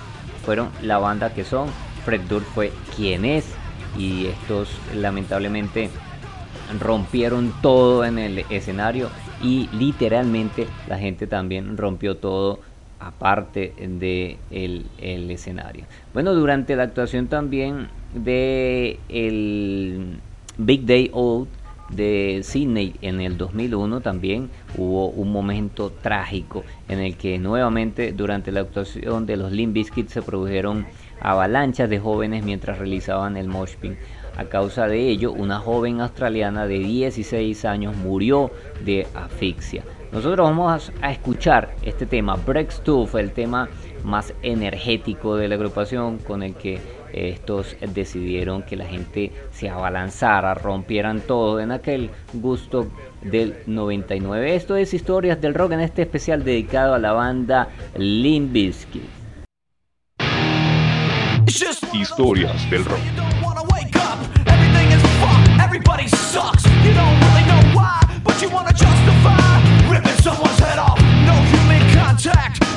fueron 0.45 0.71
la 0.83 0.99
banda 0.99 1.33
que 1.35 1.45
son. 1.45 1.69
Fred 2.05 2.23
Durst 2.23 2.49
fue 2.55 2.73
quien 2.97 3.25
es 3.25 3.45
y 3.99 4.27
estos 4.27 4.69
lamentablemente 4.95 5.91
rompieron 6.81 7.53
todo 7.61 8.05
en 8.05 8.19
el 8.19 8.39
escenario 8.51 9.11
y 9.43 9.69
literalmente 9.73 10.67
la 10.89 10.99
gente 10.99 11.27
también 11.27 11.77
rompió 11.77 12.17
todo 12.17 12.61
aparte 13.01 13.75
de 13.79 14.39
el 14.51 15.31
escenario. 15.31 15.85
Bueno, 16.13 16.35
durante 16.35 16.77
la 16.77 16.85
actuación 16.85 17.29
también 17.29 17.89
de 18.15 18.99
el 19.09 20.19
Big 20.57 20.85
Day 20.85 21.11
Out 21.15 21.49
de 21.91 22.41
Sydney 22.43 22.95
en 23.01 23.21
el 23.21 23.37
2001 23.39 24.01
también 24.01 24.51
hubo 24.77 25.09
un 25.09 25.33
momento 25.33 25.91
trágico 25.91 26.65
en 26.89 26.99
el 26.99 27.17
que 27.17 27.39
nuevamente 27.39 28.13
durante 28.13 28.53
la 28.53 28.61
actuación 28.61 29.27
de 29.27 29.37
los 29.37 29.53
Limp 29.53 29.75
Bizkit 29.75 30.09
se 30.09 30.23
produjeron 30.23 30.87
avalanchas 31.21 31.89
de 31.89 31.99
jóvenes 31.99 32.45
mientras 32.45 32.79
realizaban 32.79 33.37
el 33.37 33.49
mosh 33.49 33.77
pit. 33.77 33.95
A 34.37 34.45
causa 34.45 34.87
de 34.87 35.09
ello, 35.09 35.33
una 35.33 35.59
joven 35.59 36.01
australiana 36.01 36.67
de 36.67 36.79
16 36.79 37.65
años 37.65 37.97
murió 37.97 38.53
de 38.85 39.07
asfixia. 39.15 39.83
Nosotros 40.13 40.49
vamos 40.49 40.93
a 41.03 41.11
escuchar 41.11 41.75
este 41.83 42.07
tema, 42.07 42.37
Break 42.37 42.71
Stuff, 42.71 43.17
el 43.17 43.33
tema 43.33 43.69
más 44.05 44.33
energético 44.43 45.37
de 45.37 45.49
la 45.49 45.57
agrupación 45.57 46.19
con 46.19 46.43
el 46.43 46.55
que 46.55 46.79
estos 47.13 47.77
decidieron 47.95 48.63
que 48.63 48.77
la 48.77 48.87
gente 48.87 49.33
se 49.51 49.69
abalanzara, 49.69 50.55
rompieran 50.55 51.21
todo 51.21 51.61
en 51.61 51.73
aquel 51.73 52.11
gusto 52.33 52.89
del 53.23 53.57
99. 53.67 54.55
Esto 54.55 54.77
es 54.77 54.95
Historias 54.95 55.41
del 55.41 55.55
Rock 55.55 55.73
en 55.73 55.81
este 55.81 56.03
especial 56.03 56.45
dedicado 56.45 56.95
a 56.95 56.99
la 56.99 57.13
banda 57.13 57.69
Limp 57.97 58.53
Bizkit. 58.53 59.03
Historias 61.93 62.71
del 62.71 62.85
rock. 62.85 62.99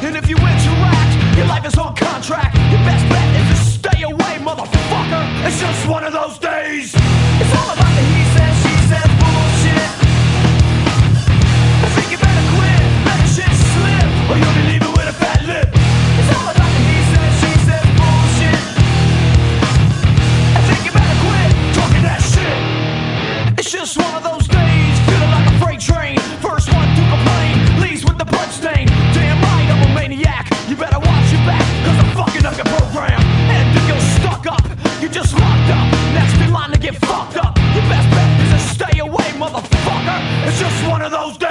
And 0.04 0.16
if 0.16 0.28
you 0.28 0.36
interact, 0.36 1.38
your 1.38 1.46
life 1.46 1.66
is 1.66 1.78
on 1.78 1.96
contract. 1.96 2.56
Your 2.72 2.80
best 2.80 3.08
bet 3.10 3.31
motherfucker. 4.56 5.48
It's 5.48 5.60
just 5.60 5.88
one 5.88 6.04
of 6.04 6.14
those 6.14 6.38
days. 6.38 6.94
It's 6.96 7.56
all 7.56 7.74
about 7.74 7.91
one 41.02 41.12
of 41.12 41.20
those 41.20 41.38
days. 41.38 41.51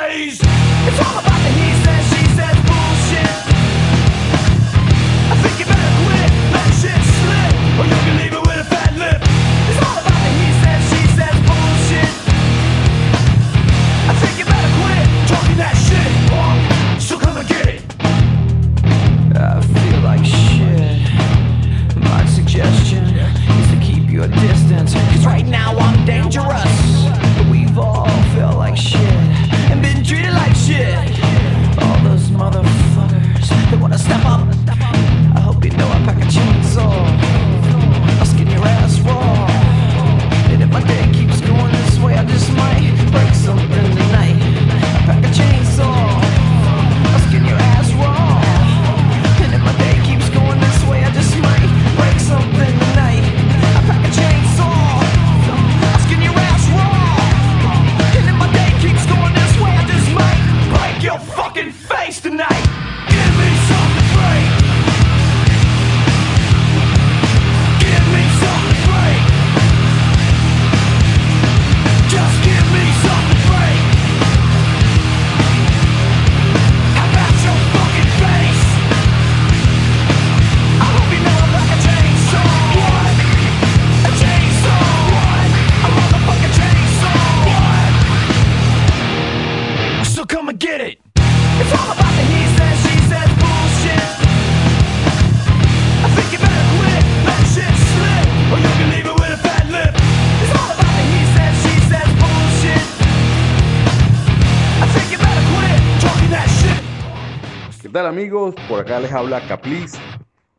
Amigos? 108.20 108.54
Por 108.68 108.80
acá 108.80 109.00
les 109.00 109.10
habla 109.12 109.40
Capliz, 109.48 109.94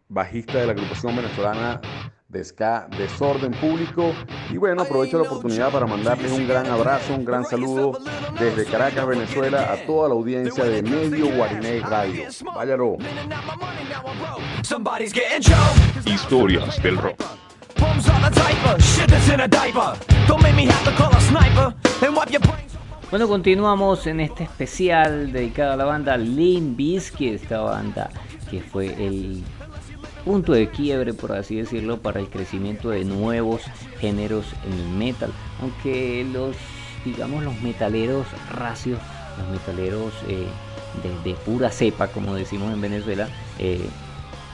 bajista 0.10 0.58
de 0.58 0.66
la 0.66 0.72
agrupación 0.72 1.16
venezolana 1.16 1.80
de 2.28 2.44
Ska 2.44 2.88
Desorden 2.98 3.52
Público. 3.52 4.14
Y 4.50 4.58
bueno, 4.58 4.82
aprovecho 4.82 5.18
la 5.20 5.26
oportunidad 5.26 5.72
para 5.72 5.86
mandarles 5.86 6.32
un 6.32 6.48
gran 6.48 6.66
abrazo, 6.66 7.14
un 7.14 7.24
gran 7.24 7.46
saludo 7.46 8.00
desde 8.40 8.66
Caracas, 8.66 9.06
Venezuela, 9.06 9.72
a 9.72 9.86
toda 9.86 10.10
la 10.10 10.16
audiencia 10.16 10.64
de 10.64 10.82
Medio 10.82 11.36
Guariney 11.36 11.82
Radio. 11.82 12.24
Váyalo. 12.56 12.98
Historias 16.06 16.82
del 16.82 16.98
rock. 16.98 17.22
Bueno, 23.12 23.28
continuamos 23.28 24.08
en 24.08 24.22
este 24.22 24.46
especial 24.46 25.34
dedicado 25.34 25.74
a 25.74 25.76
la 25.76 25.84
banda 25.84 26.16
Limp 26.16 26.78
Bizkit, 26.78 27.34
esta 27.34 27.60
banda 27.60 28.10
que 28.50 28.62
fue 28.62 28.86
el 29.06 29.44
punto 30.24 30.54
de 30.54 30.70
quiebre, 30.70 31.14
por 31.14 31.34
así 31.34 31.58
decirlo, 31.58 31.98
para 31.98 32.22
el 32.22 32.30
crecimiento 32.30 32.90
de 32.92 33.04
nuevos 33.04 33.64
géneros 34.00 34.46
en 34.66 34.80
el 34.80 34.90
metal. 34.92 35.30
Aunque 35.60 36.26
los, 36.32 36.56
digamos, 37.04 37.44
los 37.44 37.62
metaleros 37.62 38.26
racios, 38.50 38.98
los 39.38 39.50
metaleros 39.50 40.14
eh, 40.30 40.48
de, 41.26 41.34
pura 41.34 41.70
cepa, 41.70 42.08
como 42.08 42.34
decimos 42.36 42.74
en 42.74 42.80
Venezuela, 42.80 43.28
eh, 43.60 43.90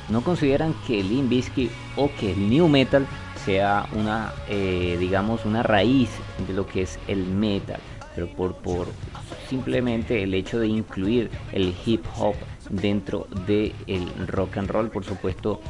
no 0.09 0.21
consideran 0.23 0.73
que 0.87 1.01
el 1.01 1.09
Limp 1.09 1.29
Bizkit 1.29 1.69
o 1.95 2.09
que 2.19 2.31
el 2.31 2.49
New 2.49 2.67
Metal 2.67 3.05
sea 3.45 3.85
una, 3.93 4.33
eh, 4.49 4.97
digamos, 4.99 5.45
una 5.45 5.61
raíz 5.61 6.09
de 6.47 6.53
lo 6.53 6.65
que 6.65 6.81
es 6.81 6.97
el 7.07 7.23
metal, 7.23 7.79
pero 8.17 8.27
por, 8.29 8.55
por 8.55 8.87
simplemente 9.47 10.23
el 10.23 10.33
hecho 10.33 10.57
de 10.57 10.67
incluir 10.67 11.29
el 11.51 11.75
hip 11.85 12.03
hop 12.17 12.33
dentro 12.71 13.27
del 13.45 13.71
rock 14.25 14.57
and 14.57 14.71
roll, 14.71 14.89
por 14.89 15.03
supuesto, 15.03 15.61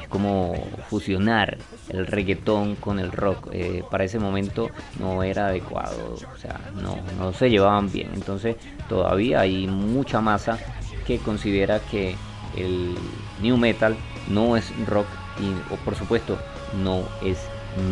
es 0.00 0.06
como 0.06 0.54
fusionar 0.88 1.58
el 1.88 2.06
reggaetón 2.06 2.76
con 2.76 3.00
el 3.00 3.10
rock. 3.10 3.48
Eh, 3.50 3.82
para 3.90 4.04
ese 4.04 4.20
momento 4.20 4.70
no 5.00 5.24
era 5.24 5.48
adecuado, 5.48 6.14
o 6.14 6.38
sea, 6.38 6.60
no, 6.80 6.96
no 7.18 7.32
se 7.32 7.50
llevaban 7.50 7.90
bien. 7.90 8.10
Entonces 8.14 8.54
todavía 8.88 9.40
hay 9.40 9.66
mucha 9.66 10.20
masa 10.20 10.60
que 11.08 11.18
considera 11.18 11.80
que 11.80 12.14
el 12.56 12.94
new 13.42 13.56
metal 13.56 13.96
no 14.28 14.56
es 14.56 14.72
rock 14.86 15.08
y, 15.40 15.74
o 15.74 15.76
por 15.78 15.96
supuesto 15.96 16.38
no 16.84 17.02
es 17.20 17.38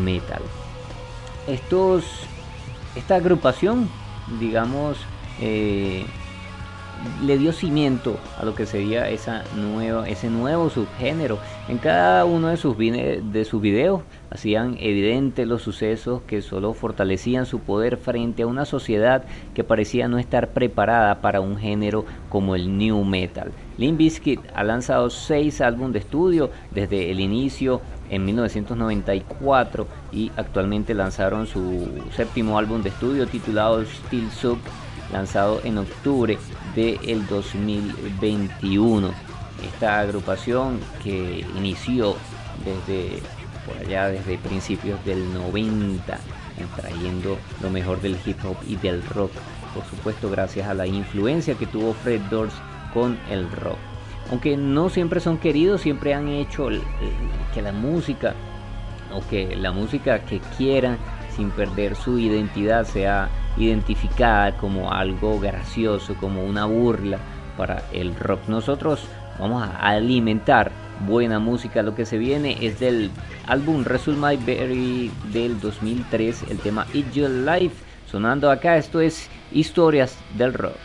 metal. 0.04 0.42
Estos, 1.48 2.04
esta 2.94 3.16
agrupación, 3.16 3.88
digamos, 4.38 4.98
eh, 5.40 6.04
le 7.22 7.38
dio 7.38 7.52
cimiento 7.52 8.18
a 8.38 8.44
lo 8.44 8.54
que 8.54 8.66
sería 8.66 9.08
esa 9.10 9.44
nueva, 9.56 10.08
ese 10.08 10.30
nuevo 10.30 10.70
subgénero. 10.70 11.38
En 11.68 11.78
cada 11.78 12.24
uno 12.24 12.48
de 12.48 12.56
sus, 12.56 12.76
de 12.78 13.44
sus 13.44 13.60
videos 13.60 14.02
hacían 14.30 14.76
evidentes 14.80 15.46
los 15.46 15.62
sucesos 15.62 16.22
que 16.22 16.42
solo 16.42 16.72
fortalecían 16.74 17.46
su 17.46 17.60
poder 17.60 17.96
frente 17.96 18.42
a 18.42 18.46
una 18.46 18.64
sociedad 18.64 19.24
que 19.54 19.64
parecía 19.64 20.08
no 20.08 20.18
estar 20.18 20.48
preparada 20.48 21.20
para 21.20 21.40
un 21.40 21.56
género 21.56 22.04
como 22.28 22.54
el 22.54 22.76
new 22.76 23.04
metal. 23.04 23.52
Limp 23.76 23.98
Bizkit 23.98 24.40
ha 24.54 24.64
lanzado 24.64 25.10
seis 25.10 25.60
álbumes 25.60 25.94
de 25.94 25.98
estudio 26.00 26.50
desde 26.70 27.10
el 27.10 27.20
inicio 27.20 27.80
en 28.10 28.24
1994 28.24 29.86
y 30.12 30.30
actualmente 30.36 30.94
lanzaron 30.94 31.46
su 31.46 31.88
séptimo 32.14 32.58
álbum 32.58 32.82
de 32.82 32.90
estudio 32.90 33.26
titulado 33.26 33.84
Still 33.84 34.30
Sub 34.30 34.58
lanzado 35.12 35.60
en 35.64 35.78
octubre 35.78 36.38
del 36.74 37.26
2021. 37.26 39.10
Esta 39.64 40.00
agrupación 40.00 40.80
que 41.02 41.46
inició 41.56 42.16
desde 42.64 43.22
por 43.66 43.78
allá 43.78 44.08
desde 44.08 44.36
principios 44.38 45.02
del 45.04 45.32
90 45.32 46.18
trayendo 46.76 47.38
lo 47.62 47.70
mejor 47.70 48.00
del 48.00 48.16
hip 48.24 48.36
hop 48.44 48.56
y 48.66 48.76
del 48.76 49.02
rock 49.02 49.32
por 49.74 49.84
supuesto 49.86 50.30
gracias 50.30 50.68
a 50.68 50.74
la 50.74 50.86
influencia 50.86 51.54
que 51.54 51.66
tuvo 51.66 51.94
Fred 51.94 52.20
Durst 52.30 52.56
con 52.92 53.18
el 53.30 53.50
rock 53.50 53.78
aunque 54.30 54.56
no 54.56 54.88
siempre 54.88 55.20
son 55.20 55.38
queridos 55.38 55.82
siempre 55.82 56.14
han 56.14 56.28
hecho 56.28 56.68
que 57.52 57.62
la 57.62 57.72
música 57.72 58.34
o 59.12 59.26
que 59.28 59.56
la 59.56 59.72
música 59.72 60.20
que 60.20 60.40
quieran 60.56 60.98
sin 61.34 61.50
perder 61.50 61.96
su 61.96 62.18
identidad 62.18 62.84
sea 62.84 63.28
identificada 63.56 64.56
como 64.56 64.92
algo 64.92 65.38
gracioso, 65.38 66.14
como 66.20 66.44
una 66.44 66.64
burla 66.64 67.18
para 67.56 67.82
el 67.92 68.14
rock. 68.16 68.48
Nosotros 68.48 69.06
vamos 69.38 69.62
a 69.62 69.76
alimentar 69.88 70.70
buena 71.06 71.38
música. 71.38 71.82
Lo 71.82 71.94
que 71.94 72.06
se 72.06 72.18
viene 72.18 72.58
es 72.60 72.80
del 72.80 73.10
álbum 73.46 73.84
Result 73.84 74.18
My 74.18 74.36
Berry 74.36 75.10
del 75.32 75.60
2003, 75.60 76.44
el 76.50 76.58
tema 76.58 76.86
It's 76.92 77.14
Your 77.14 77.30
Life. 77.30 77.76
Sonando 78.10 78.50
acá, 78.50 78.76
esto 78.76 79.00
es 79.00 79.28
Historias 79.52 80.16
del 80.36 80.54
Rock. 80.54 80.76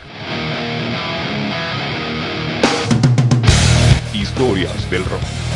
Historias 4.30 4.88
del 4.88 5.04
Rock. 5.06 5.49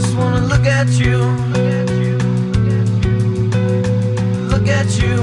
just 0.00 0.16
wanna 0.16 0.40
look 0.40 0.66
at 0.66 0.88
you. 0.98 1.18
Look 4.52 4.66
at 4.66 4.90
you 5.00 5.18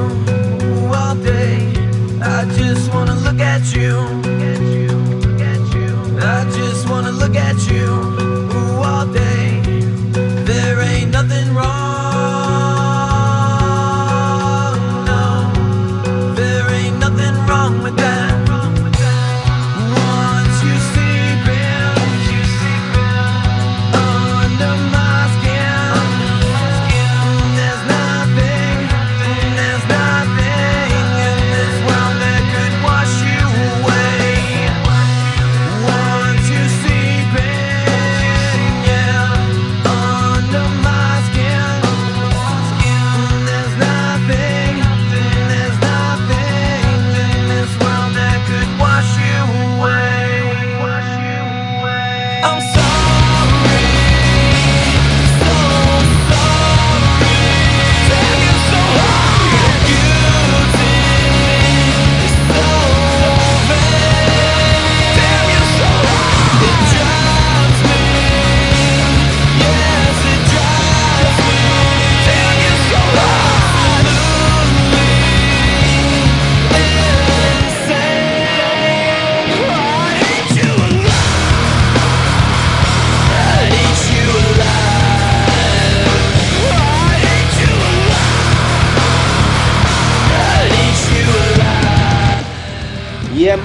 all 0.96 1.16
day. 1.16 1.74
I 2.22 2.46
just 2.56 2.94
wanna 2.94 3.16
look 3.16 3.42
at 3.42 3.76
you. 3.76 3.98
I 6.22 6.46
just 6.56 6.88
wanna 6.90 7.12
look 7.12 7.36
at 7.36 7.58
you. 7.70 8.11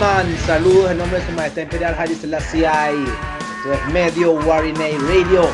Man, 0.00 0.26
saludos 0.44 0.90
en 0.90 0.98
nombre 0.98 1.20
de 1.20 1.26
su 1.26 1.32
majestad 1.32 1.62
imperial 1.62 1.96
Haile 1.98 2.14
Selassie. 2.16 2.66
Esto 2.66 3.72
es 3.72 3.92
Medio 3.94 4.32
Warinei 4.32 4.98
Radio. 4.98 5.48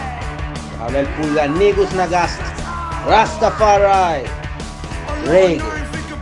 Habla 0.80 1.00
el 1.00 1.06
Pulganigus 1.06 1.92
Nagast. 1.92 2.40
Rastafari. 3.06 4.24
Reggae, 5.26 5.60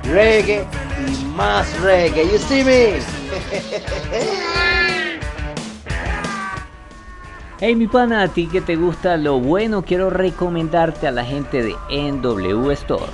reggae 0.04 0.66
y 1.06 1.24
más 1.36 1.66
reggae. 1.80 2.24
You 2.30 2.38
see 2.38 2.62
me? 2.62 2.98
Hey 7.62 7.76
mi 7.76 7.86
pana, 7.86 8.22
a 8.22 8.28
ti 8.28 8.46
que 8.46 8.62
te 8.62 8.74
gusta 8.74 9.18
lo 9.18 9.38
bueno, 9.38 9.82
quiero 9.82 10.08
recomendarte 10.08 11.06
a 11.06 11.10
la 11.10 11.26
gente 11.26 11.62
de 11.62 11.76
NW 11.90 12.70
Store. 12.70 13.12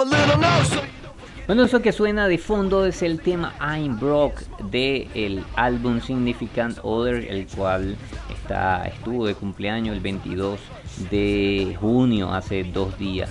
Little 0.06 0.38
note. 0.38 0.66
So 0.66 0.80
Bueno, 1.46 1.64
eso 1.64 1.82
que 1.82 1.92
suena 1.92 2.28
de 2.28 2.38
fondo 2.38 2.86
es 2.86 3.02
el 3.02 3.20
tema 3.20 3.52
I'm 3.60 4.00
Broke 4.00 4.42
de 4.70 5.08
el 5.14 5.44
álbum 5.56 6.00
Significant 6.00 6.78
Other, 6.82 7.30
el 7.30 7.46
cual 7.46 7.98
está, 8.30 8.86
estuvo 8.86 9.26
de 9.26 9.34
cumpleaños 9.34 9.94
el 9.94 10.00
22 10.00 10.58
de 11.10 11.76
junio, 11.78 12.32
hace 12.32 12.64
dos 12.64 12.98
días. 12.98 13.30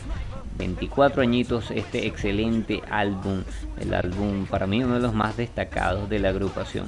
24 0.64 1.22
añitos 1.22 1.72
este 1.72 2.08
excelente 2.08 2.82
álbum, 2.90 3.44
el 3.82 3.94
álbum 3.94 4.46
para 4.46 4.66
mí 4.66 4.82
uno 4.82 4.94
de 4.94 5.02
los 5.02 5.14
más 5.14 5.36
destacados 5.36 6.10
de 6.10 6.20
la 6.20 6.30
agrupación. 6.30 6.88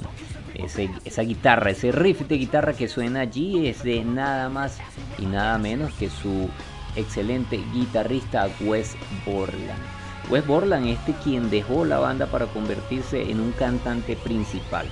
Esa 1.04 1.22
guitarra, 1.22 1.70
ese 1.70 1.92
riff 1.92 2.22
de 2.22 2.38
guitarra 2.38 2.72
que 2.72 2.88
suena 2.88 3.20
allí 3.20 3.66
es 3.66 3.82
de 3.82 4.02
nada 4.02 4.48
más 4.48 4.78
y 5.18 5.26
nada 5.26 5.58
menos 5.58 5.92
que 5.92 6.08
su 6.08 6.48
excelente 6.96 7.60
guitarrista 7.74 8.48
Wes 8.60 8.96
Borland. 9.26 9.82
Wes 10.30 10.46
Borland 10.46 10.86
este 10.86 11.12
quien 11.22 11.50
dejó 11.50 11.84
la 11.84 11.98
banda 11.98 12.24
para 12.26 12.46
convertirse 12.46 13.30
en 13.30 13.40
un 13.40 13.52
cantante 13.52 14.16
principal. 14.16 14.86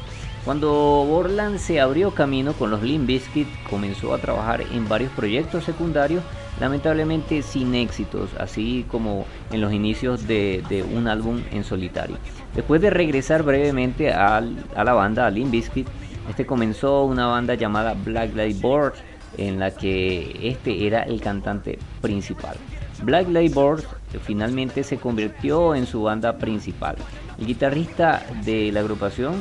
Cuando 0.45 0.71
Borland 0.71 1.59
se 1.59 1.81
abrió 1.81 2.11
camino 2.11 2.53
con 2.53 2.71
los 2.71 2.83
Limp 2.83 3.07
Bizkit, 3.07 3.49
comenzó 3.71 4.13
a 4.13 4.19
trabajar 4.19 4.61
en 4.61 4.87
varios 4.87 5.11
proyectos 5.13 5.65
secundarios, 5.65 6.23
lamentablemente 6.61 7.41
sin 7.41 7.75
éxitos, 7.75 8.29
así 8.39 8.85
como 8.91 9.25
en 9.51 9.63
los 9.63 9.73
inicios 9.73 10.27
de, 10.27 10.63
de 10.69 10.83
un 10.83 11.09
álbum 11.09 11.41
en 11.51 11.65
solitario. 11.65 12.19
Después 12.55 12.83
de 12.83 12.91
regresar 12.91 13.43
brevemente 13.43 14.13
a 14.13 14.43
la 14.43 14.93
banda, 14.93 15.27
a 15.27 15.31
Limp 15.31 15.51
Bizkit, 15.51 15.89
este 16.29 16.45
comenzó 16.45 17.05
una 17.05 17.27
banda 17.27 17.55
llamada 17.55 17.95
Black 17.95 18.37
Light 18.37 18.61
Board, 18.61 18.93
en 19.39 19.59
la 19.59 19.71
que 19.71 20.39
este 20.43 20.87
era 20.87 21.05
el 21.05 21.23
cantante 21.23 21.79
principal. 22.03 22.57
Black 23.03 23.29
Light 23.31 23.53
Board 23.55 23.85
finalmente 24.23 24.85
se 24.85 24.99
convirtió 24.99 25.75
en 25.75 25.87
su 25.87 26.03
banda 26.03 26.37
principal. 26.37 26.97
El 27.39 27.47
guitarrista 27.47 28.23
de 28.45 28.71
la 28.73 28.81
agrupación 28.81 29.35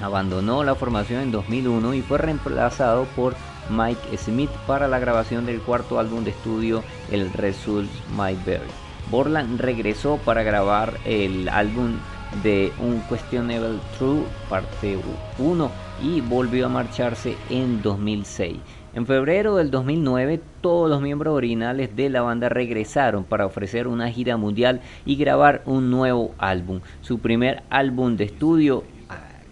abandonó 0.00 0.64
la 0.64 0.74
formación 0.74 1.22
en 1.22 1.32
2001 1.32 1.94
y 1.94 2.02
fue 2.02 2.18
reemplazado 2.18 3.04
por 3.16 3.34
Mike 3.70 4.16
Smith 4.16 4.50
para 4.66 4.88
la 4.88 4.98
grabación 4.98 5.46
del 5.46 5.60
cuarto 5.60 5.98
álbum 5.98 6.24
de 6.24 6.30
estudio, 6.30 6.82
el 7.10 7.32
Result 7.32 7.90
My 8.16 8.36
Berry. 8.46 8.70
Borland 9.10 9.60
regresó 9.60 10.18
para 10.24 10.42
grabar 10.42 10.98
el 11.04 11.48
álbum 11.48 11.96
de 12.42 12.72
Unquestionable 12.78 13.78
True, 13.96 14.22
parte 14.50 14.98
1, 15.38 15.70
y 16.02 16.20
volvió 16.20 16.66
a 16.66 16.68
marcharse 16.68 17.36
en 17.48 17.80
2006. 17.82 18.58
En 18.94 19.06
febrero 19.06 19.56
del 19.56 19.70
2009, 19.70 20.40
todos 20.60 20.90
los 20.90 21.00
miembros 21.00 21.34
originales 21.34 21.94
de 21.94 22.10
la 22.10 22.22
banda 22.22 22.48
regresaron 22.48 23.24
para 23.24 23.46
ofrecer 23.46 23.86
una 23.86 24.10
gira 24.10 24.36
mundial 24.36 24.80
y 25.06 25.16
grabar 25.16 25.62
un 25.66 25.90
nuevo 25.90 26.34
álbum, 26.38 26.80
su 27.00 27.18
primer 27.18 27.62
álbum 27.70 28.16
de 28.16 28.24
estudio 28.24 28.84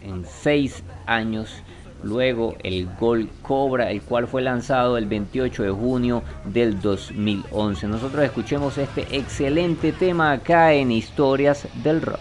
en 0.07 0.25
seis 0.25 0.83
años. 1.07 1.63
Luego 2.03 2.57
el 2.63 2.89
Gol 3.01 3.29
Cobra, 3.43 3.91
el 3.91 4.03
cual 4.03 4.29
fue 4.29 4.43
lanzado 4.43 4.97
el 4.97 5.07
28 5.07 5.63
de 5.65 5.71
junio 5.71 6.23
del 6.45 6.81
2011. 6.81 7.89
Nosotros 7.89 8.25
escuchemos 8.25 8.79
este 8.79 9.17
excelente 9.17 9.93
tema 9.93 10.33
acá 10.33 10.73
en 10.73 10.93
Historias 10.93 11.67
del 11.83 12.03
Rock. 12.03 12.21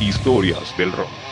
Historias 0.00 0.76
del 0.76 0.92
rock. 0.92 1.31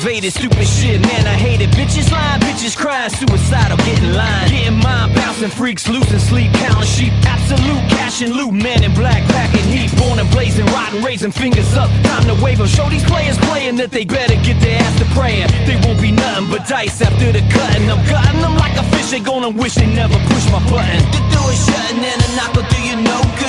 Stupid 0.00 0.66
shit, 0.66 1.00
man, 1.00 1.26
I 1.26 1.34
hate 1.34 1.60
it. 1.60 1.70
Bitches 1.70 2.10
lying, 2.10 2.40
bitches 2.40 2.76
crying, 2.76 3.10
suicidal, 3.10 3.76
getting 3.78 4.12
lined. 4.12 4.50
Getting 4.50 4.78
mind 4.78 5.14
bouncing, 5.14 5.50
freaks 5.50 5.88
losing 5.88 6.18
sleep, 6.18 6.52
counting 6.54 6.86
sheep. 6.86 7.12
Absolute 7.24 7.84
cash 7.88 8.22
and 8.22 8.32
loot, 8.34 8.52
man 8.52 8.82
in 8.84 8.92
black, 8.94 9.22
packing 9.30 9.64
heat. 9.64 9.90
Born 9.98 10.18
and 10.18 10.30
blazing, 10.30 10.66
rotten, 10.66 11.02
raising 11.02 11.32
fingers 11.32 11.74
up. 11.74 11.90
Time 12.04 12.24
to 12.24 12.34
wave 12.42 12.56
wave 12.56 12.60
'em. 12.60 12.66
Show 12.66 12.88
these 12.88 13.04
players 13.04 13.38
playing 13.48 13.76
that 13.76 13.90
they 13.90 14.04
better 14.04 14.36
get 14.42 14.60
their 14.60 14.80
ass 14.80 14.98
to 14.98 15.04
praying. 15.16 15.48
They 15.66 15.76
won't 15.84 16.00
be 16.00 16.12
nothing 16.12 16.48
but 16.50 16.66
dice 16.68 17.00
after 17.00 17.32
the 17.32 17.42
cutting. 17.54 17.90
I'm 17.90 18.04
cutting 18.06 18.40
them 18.40 18.56
like 18.56 18.76
a 18.76 18.84
fish, 18.92 19.10
they 19.10 19.20
gonna 19.20 19.50
wish 19.50 19.74
they 19.74 19.86
never 19.86 20.18
pushed 20.30 20.50
my 20.50 20.62
button. 20.70 21.00
The 21.12 21.22
door 21.32 21.50
is 21.52 21.64
shutting 21.66 22.04
and 22.04 22.20
a 22.26 22.28
knock 22.36 22.54
will 22.54 22.68
do 22.68 22.80
you 22.82 22.96
no 22.96 23.18
good. 23.38 23.45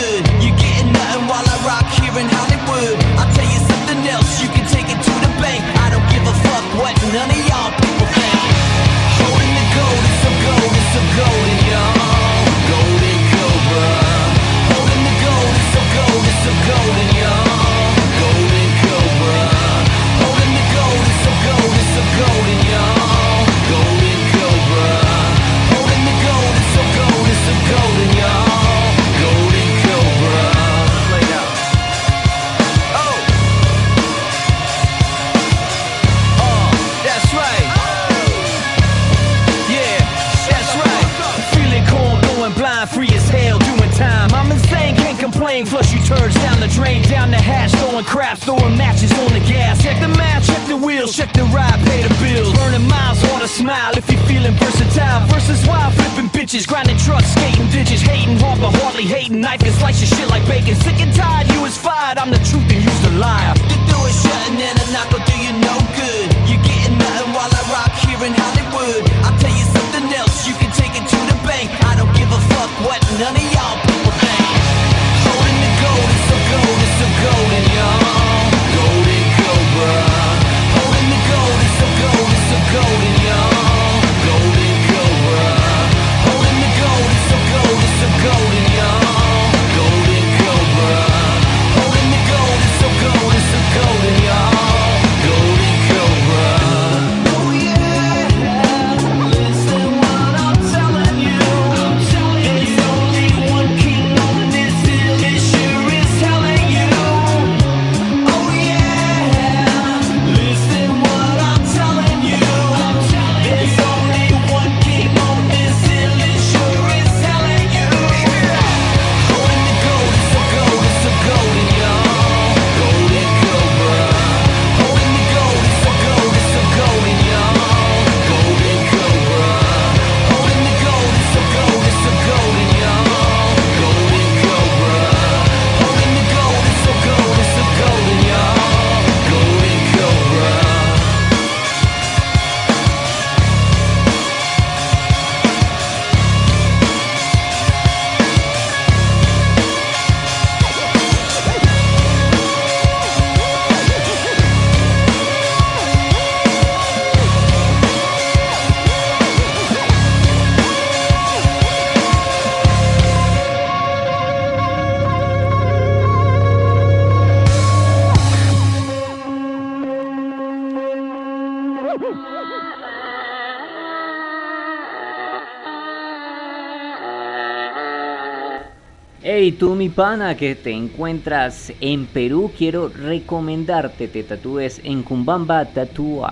Hey, 179.47 179.53
tú 179.53 179.75
mi 179.75 179.87
pana 179.87 180.35
que 180.35 180.55
te 180.55 180.71
encuentras 180.71 181.71
en 181.79 182.05
Perú, 182.07 182.51
quiero 182.57 182.89
recomendarte 182.89 184.09
te 184.09 184.21
tatúes 184.23 184.81
en 184.83 185.03
Cumbamba 185.03 185.63
Tattoo 185.63 186.27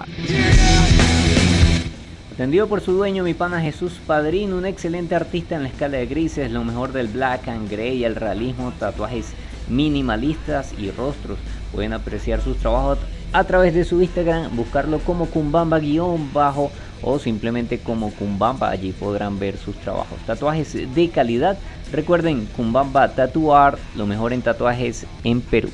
Atendido 2.34 2.68
por 2.68 2.82
su 2.82 2.92
dueño, 2.92 3.24
mi 3.24 3.34
pana 3.34 3.62
Jesús 3.62 4.02
Padrino, 4.06 4.58
un 4.58 4.66
excelente 4.66 5.16
artista 5.16 5.56
en 5.56 5.64
la 5.64 5.70
escala 5.70 5.96
de 5.96 6.08
grises, 6.08 6.52
lo 6.52 6.66
mejor 6.66 6.92
del 6.92 7.08
black 7.08 7.48
and 7.48 7.72
grey, 7.72 8.04
el 8.04 8.18
realismo, 8.18 8.74
tatuajes 8.78 9.28
minimalistas 9.70 10.74
y 10.78 10.92
rostros. 10.92 11.40
Pueden 11.72 11.94
apreciar 11.94 12.42
sus 12.42 12.58
trabajos 12.58 12.98
a 13.32 13.46
través 13.46 13.74
de 13.74 13.86
su 13.86 14.02
Instagram, 14.02 14.54
buscarlo 14.58 15.00
como 15.00 15.28
Kumbamba-bajo 15.28 16.70
o 17.02 17.20
simplemente 17.20 17.80
como 17.80 18.12
Kumbamba, 18.12 18.70
allí 18.70 18.92
podrán 18.92 19.40
ver 19.40 19.58
sus 19.58 19.76
trabajos. 19.76 20.20
Tatuajes 20.26 20.74
de 20.74 21.10
calidad, 21.10 21.58
recuerden 21.92 22.46
Kumbamba 22.56 23.10
Tatuar, 23.10 23.78
lo 23.96 24.06
mejor 24.06 24.34
en 24.34 24.42
tatuajes 24.42 25.06
en 25.24 25.42
Perú. 25.42 25.70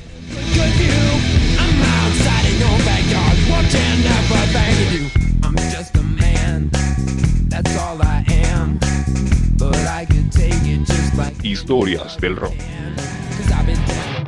Good 0.54 0.78
view. 0.78 1.22
I'm 13.64 14.21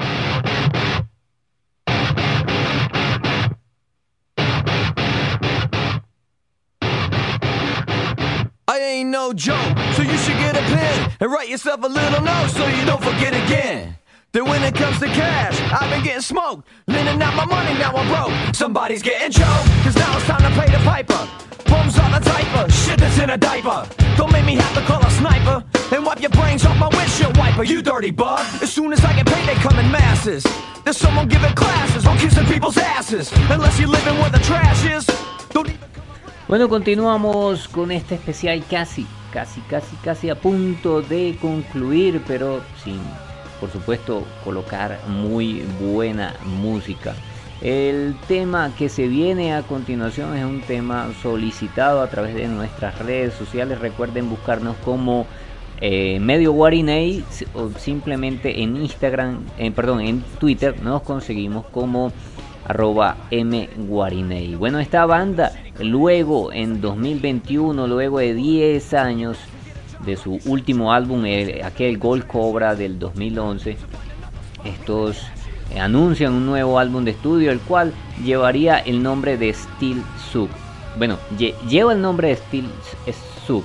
no 9.15 9.33
joke, 9.33 9.79
so 9.95 10.03
you 10.03 10.19
should 10.19 10.39
get 10.43 10.57
a 10.57 10.65
pen 10.75 11.13
and 11.21 11.31
write 11.31 11.49
yourself 11.49 11.81
a 11.85 11.87
little 11.87 12.21
note 12.21 12.49
so 12.49 12.67
you 12.67 12.85
don't 12.85 13.01
forget 13.01 13.33
again. 13.33 13.97
Then 14.33 14.45
when 14.45 14.61
it 14.65 14.75
comes 14.75 14.99
to 14.99 15.07
cash, 15.07 15.57
I've 15.71 15.89
been 15.89 16.03
getting 16.03 16.21
smoked. 16.21 16.67
Lending 16.89 17.23
out 17.23 17.37
my 17.37 17.45
money, 17.45 17.79
now 17.79 17.95
I'm 17.95 18.09
broke. 18.09 18.57
Somebody's 18.57 19.03
getting 19.03 19.31
choked, 19.31 19.69
cause 19.85 19.95
now 19.95 20.17
it's 20.17 20.27
time 20.27 20.43
to 20.43 20.61
pay 20.61 20.69
the 20.69 20.83
piper. 20.83 21.23
Poems 21.65 21.97
on 21.97 22.11
the 22.11 22.23
typer, 22.29 22.65
shit 22.85 22.99
that's 22.99 23.17
in 23.21 23.31
a 23.31 23.39
diaper. 23.39 23.87
Don't 24.17 24.33
make 24.33 24.45
me 24.45 24.57
have 24.57 24.75
to 24.75 24.81
call 24.81 25.01
a 25.01 25.11
sniper 25.13 25.63
and 25.95 26.05
wipe 26.05 26.21
your 26.21 26.31
brains 26.31 26.67
off 26.67 26.77
my 26.77 26.89
windshield 26.89 27.37
wiper, 27.37 27.63
you 27.63 27.83
dirty 27.83 28.11
bug. 28.11 28.45
As 28.65 28.73
soon 28.73 28.93
as 28.93 29.05
I 29.05 29.15
get 29.15 29.27
paid, 29.27 29.47
they 29.49 29.55
come 29.63 29.79
in 29.79 29.93
masses. 29.93 30.45
There's 30.83 30.97
someone 30.97 31.29
giving 31.29 31.55
classes 31.55 32.05
on 32.05 32.19
kissing 32.19 32.47
people's 32.47 32.79
asses. 32.79 33.31
Unless 33.49 33.79
you're 33.79 33.95
living 33.99 34.19
where 34.19 34.31
the 34.31 34.41
trash 34.41 34.85
is. 34.87 35.07
Don't 35.51 35.69
even 35.69 35.89
Bueno, 36.47 36.69
continuamos 36.69 37.69
con 37.69 37.91
este 37.91 38.17
especial 38.17 38.63
casi, 38.69 39.07
casi, 39.33 39.63
casi, 39.63 39.97
casi 39.97 40.29
a 40.29 40.35
punto 40.35 41.01
de 41.01 41.39
concluir, 41.41 42.21
pero 42.27 42.61
sin, 42.85 43.01
por 43.61 43.71
supuesto, 43.71 44.25
colocar 44.45 45.01
muy 45.09 45.65
buena 45.81 46.35
música. 46.45 47.15
El 47.63 48.15
tema 48.29 48.71
que 48.77 48.91
se 48.91 49.09
viene 49.09 49.55
a 49.55 49.63
continuación 49.63 50.37
es 50.37 50.45
un 50.45 50.61
tema 50.61 51.15
solicitado 51.23 52.03
a 52.03 52.11
través 52.11 52.35
de 52.35 52.47
nuestras 52.47 52.99
redes 52.99 53.33
sociales. 53.33 53.79
Recuerden 53.79 54.29
buscarnos 54.29 54.77
como 54.85 55.27
eh, 55.81 56.21
Medio 56.21 56.53
Guarinei 56.53 57.25
o 57.55 57.71
simplemente 57.71 58.63
en 58.63 58.77
Instagram, 58.77 59.47
eh, 59.57 59.71
perdón, 59.71 60.03
en 60.03 60.21
Twitter 60.39 60.83
nos 60.83 61.01
conseguimos 61.01 61.65
como 61.73 62.13
arroba 62.67 63.17
mguarinei. 63.31 64.55
Bueno, 64.57 64.79
esta 64.79 65.07
banda 65.07 65.53
luego 65.81 66.53
en 66.53 66.81
2021, 66.81 67.87
luego 67.87 68.19
de 68.19 68.35
10 68.35 68.95
años 68.95 69.39
de 70.05 70.17
su 70.17 70.39
último 70.47 70.93
álbum, 70.93 71.25
el- 71.27 71.63
aquel 71.63 71.99
Gold 71.99 72.27
Cobra 72.27 72.75
del 72.75 72.99
2011, 72.99 73.77
estos 74.65 75.27
eh, 75.75 75.81
anuncian 75.81 76.33
un 76.35 76.47
nuevo 76.47 76.79
álbum 76.79 77.05
de 77.05 77.13
estudio, 77.13 77.51
el 77.51 77.61
cual 77.61 77.93
llevaría 78.23 78.79
el 78.79 79.03
nombre 79.03 79.37
de 79.39 79.53
Steel 79.53 80.03
Sub. 80.31 80.49
Bueno, 80.99 81.19
lle- 81.39 81.55
lleva 81.69 81.93
el 81.93 82.01
nombre 82.03 82.29
de 82.29 82.37
Steel 82.37 82.69
Sub, 83.47 83.65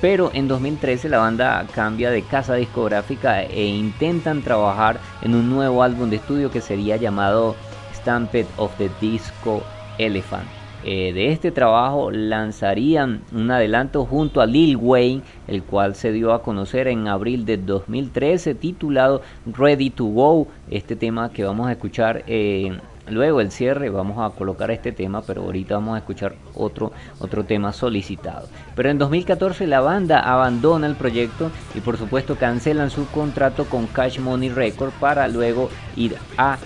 pero 0.00 0.30
en 0.34 0.48
2013 0.48 1.08
la 1.08 1.18
banda 1.18 1.66
cambia 1.74 2.10
de 2.10 2.22
casa 2.22 2.54
discográfica 2.54 3.42
e 3.42 3.64
intentan 3.66 4.42
trabajar 4.42 4.98
en 5.22 5.34
un 5.34 5.48
nuevo 5.50 5.82
álbum 5.82 6.10
de 6.10 6.16
estudio 6.16 6.50
que 6.50 6.60
sería 6.60 6.96
llamado 6.96 7.56
Stampede 8.04 8.46
of 8.58 8.76
the 8.76 8.90
Disco 9.00 9.62
Elephant. 9.96 10.44
Eh, 10.86 11.14
de 11.14 11.32
este 11.32 11.50
trabajo 11.50 12.10
lanzarían 12.10 13.22
un 13.32 13.50
adelanto 13.50 14.04
junto 14.04 14.42
a 14.42 14.46
Lil 14.46 14.76
Wayne, 14.76 15.22
el 15.48 15.62
cual 15.62 15.94
se 15.94 16.12
dio 16.12 16.34
a 16.34 16.42
conocer 16.42 16.88
en 16.88 17.08
abril 17.08 17.46
de 17.46 17.56
2013, 17.56 18.54
titulado 18.54 19.22
Ready 19.46 19.88
to 19.88 20.04
Go. 20.04 20.46
Este 20.70 20.94
tema 20.94 21.30
que 21.30 21.42
vamos 21.42 21.68
a 21.68 21.72
escuchar 21.72 22.22
eh, 22.26 22.78
luego 23.08 23.40
el 23.40 23.50
cierre, 23.50 23.88
vamos 23.88 24.18
a 24.18 24.36
colocar 24.36 24.70
este 24.70 24.92
tema, 24.92 25.22
pero 25.22 25.44
ahorita 25.44 25.76
vamos 25.76 25.94
a 25.94 25.98
escuchar 26.00 26.34
otro, 26.54 26.92
otro 27.18 27.44
tema 27.44 27.72
solicitado. 27.72 28.48
Pero 28.76 28.90
en 28.90 28.98
2014 28.98 29.66
la 29.66 29.80
banda 29.80 30.20
abandona 30.20 30.86
el 30.86 30.96
proyecto 30.96 31.50
y 31.74 31.80
por 31.80 31.96
supuesto 31.96 32.36
cancelan 32.36 32.90
su 32.90 33.06
contrato 33.06 33.64
con 33.64 33.86
Cash 33.86 34.18
Money 34.18 34.50
Record 34.50 34.92
para 35.00 35.28
luego 35.28 35.70
ir 35.96 36.14
a 36.36 36.58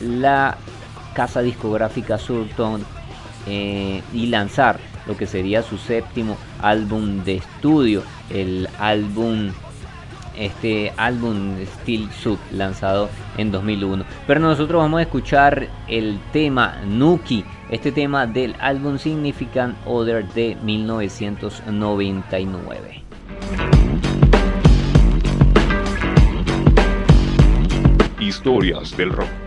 la 0.00 0.56
casa 1.14 1.42
discográfica 1.42 2.18
Surton 2.18 2.84
eh, 3.46 4.02
y 4.12 4.26
lanzar 4.26 4.78
lo 5.06 5.16
que 5.16 5.26
sería 5.26 5.62
su 5.62 5.78
séptimo 5.78 6.36
álbum 6.60 7.24
de 7.24 7.36
estudio, 7.36 8.02
el 8.30 8.68
álbum 8.78 9.52
este 10.36 10.92
álbum 10.96 11.56
Steel 11.64 12.10
Sub 12.12 12.38
lanzado 12.52 13.08
en 13.36 13.50
2001. 13.50 14.04
Pero 14.26 14.40
nosotros 14.40 14.82
vamos 14.82 14.98
a 14.98 15.02
escuchar 15.02 15.68
el 15.88 16.18
tema 16.32 16.80
Nuki, 16.84 17.44
este 17.70 17.92
tema 17.92 18.26
del 18.26 18.56
álbum 18.60 18.98
Significant 18.98 19.76
Other 19.86 20.26
de 20.34 20.56
1999. 20.62 23.02
Historias 28.20 28.96
del 28.96 29.10
rock. 29.10 29.45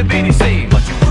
could 0.00 0.08
be 0.08 0.22
deceived. 0.22 1.09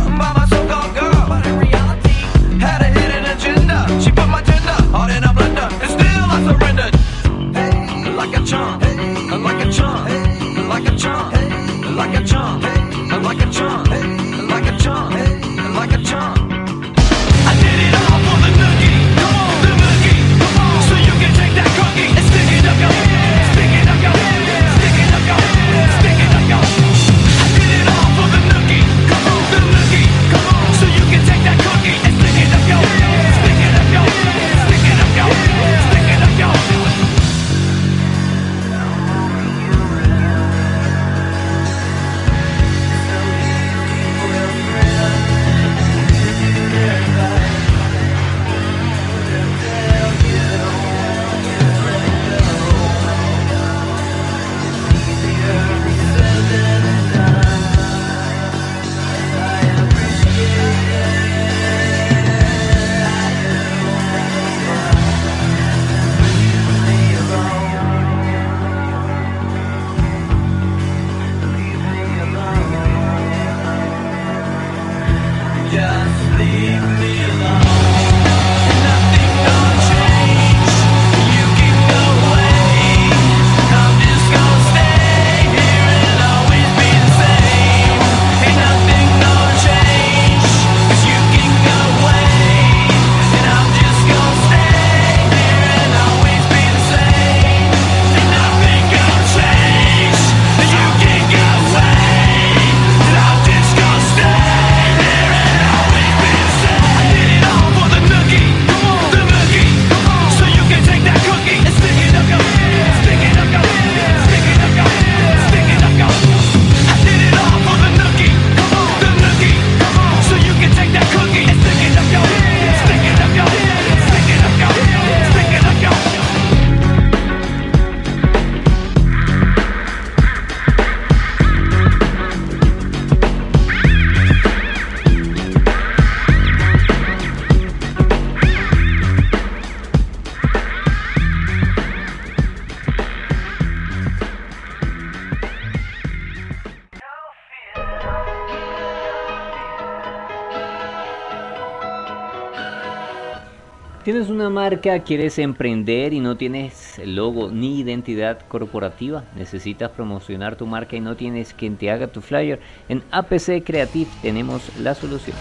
marca 154.50 155.00
quieres 155.00 155.40
emprender 155.40 156.14
y 156.14 156.20
no 156.20 156.38
tienes 156.38 157.00
logo 157.06 157.50
ni 157.52 157.80
identidad 157.80 158.40
corporativa? 158.48 159.24
¿Necesitas 159.36 159.92
promocionar 159.92 160.56
tu 160.56 160.66
marca 160.66 160.96
y 160.96 161.00
no 161.00 161.16
tienes 161.16 161.54
quien 161.54 161.78
te 161.78 161.92
haga 161.92 162.08
tu 162.08 162.22
flyer? 162.22 162.60
En 162.88 163.04
APC 163.12 163.64
Creative 163.64 164.10
tenemos 164.22 164.62
la 164.80 164.96
solución. 164.96 165.36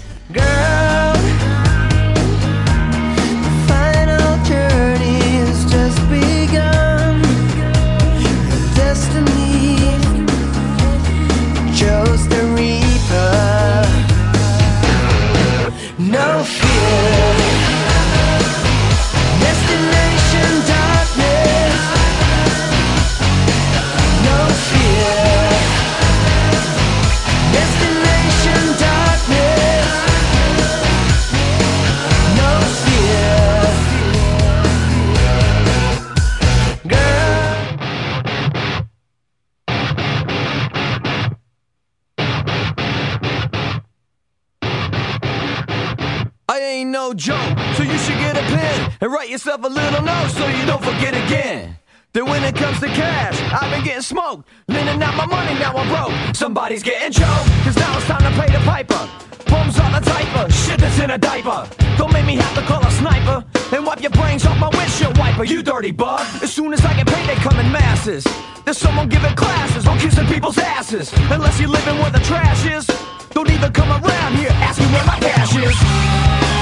Ain't 46.89 46.93
no 46.93 47.13
joke, 47.13 47.59
so 47.77 47.83
you 47.83 47.99
should 47.99 48.19
get 48.19 48.37
a 48.37 48.43
pen 48.43 48.93
and 49.01 49.13
write 49.13 49.29
yourself 49.29 49.63
a 49.63 49.69
little 49.69 50.03
note 50.03 50.31
so 50.31 50.47
you 50.49 50.65
don't 50.65 50.83
forget 50.83 51.13
again. 51.13 51.77
That 52.15 52.25
when 52.25 52.43
it 52.43 52.57
comes 52.57 52.81
to 52.81 52.87
cash, 52.87 53.37
I've 53.53 53.71
been 53.71 53.85
getting 53.85 54.03
smoked. 54.03 54.49
Lending 54.69 55.03
out 55.03 55.15
my 55.15 55.27
money, 55.27 55.53
now 55.61 55.75
I'm 55.77 55.89
broke. 55.89 56.35
Somebody's 56.35 56.83
getting 56.83 57.13
choked, 57.13 57.49
cause 57.65 57.77
now 57.77 57.97
it's 57.97 58.07
time 58.07 58.25
to 58.25 58.33
pay 58.41 58.51
the 58.51 58.63
piper. 58.65 59.03
Bombs 59.51 59.79
on 59.79 59.93
the 59.93 60.01
diaper, 60.01 60.51
shit 60.51 60.81
that's 60.81 60.99
in 60.99 61.11
a 61.11 61.19
diaper. 61.19 61.69
Don't 61.99 62.13
make 62.13 62.25
me 62.25 62.37
have 62.37 62.55
to 62.55 62.63
call 62.63 62.83
a 62.83 62.91
sniper 62.93 63.45
and 63.75 63.85
wipe 63.85 64.01
your 64.01 64.13
brains 64.13 64.47
off 64.47 64.59
my 64.59 64.71
windshield 64.71 65.19
wiper, 65.19 65.45
you 65.45 65.63
dirty 65.63 65.91
bug. 65.91 66.21
As 66.43 66.53
soon 66.53 66.73
as 66.73 66.83
I 66.85 66.95
get 66.95 67.07
paid, 67.07 67.29
they 67.29 67.37
come 67.37 67.59
in 67.61 67.71
masses. 67.71 68.25
There's 68.65 68.79
someone 68.79 69.09
giving 69.09 69.35
classes 69.37 69.87
on 69.87 69.99
kissing 69.99 70.27
people's 70.27 70.59
asses. 70.59 71.13
Unless 71.31 71.61
you're 71.61 71.69
living 71.69 71.99
where 71.99 72.11
the 72.11 72.21
trash 72.21 72.65
is, 72.65 72.87
don't 73.31 73.51
even 73.51 73.73
come 73.73 73.91
around 73.91 74.37
here 74.37 74.51
asking 74.69 74.91
where 74.93 75.05
my 75.05 75.19
cash 75.21 75.55
is. 75.57 76.58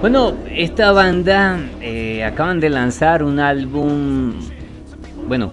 Bueno, 0.00 0.32
esta 0.50 0.92
banda 0.92 1.58
eh, 1.82 2.24
acaban 2.24 2.58
de 2.58 2.70
lanzar 2.70 3.22
un 3.22 3.38
álbum, 3.38 4.32
bueno, 5.28 5.52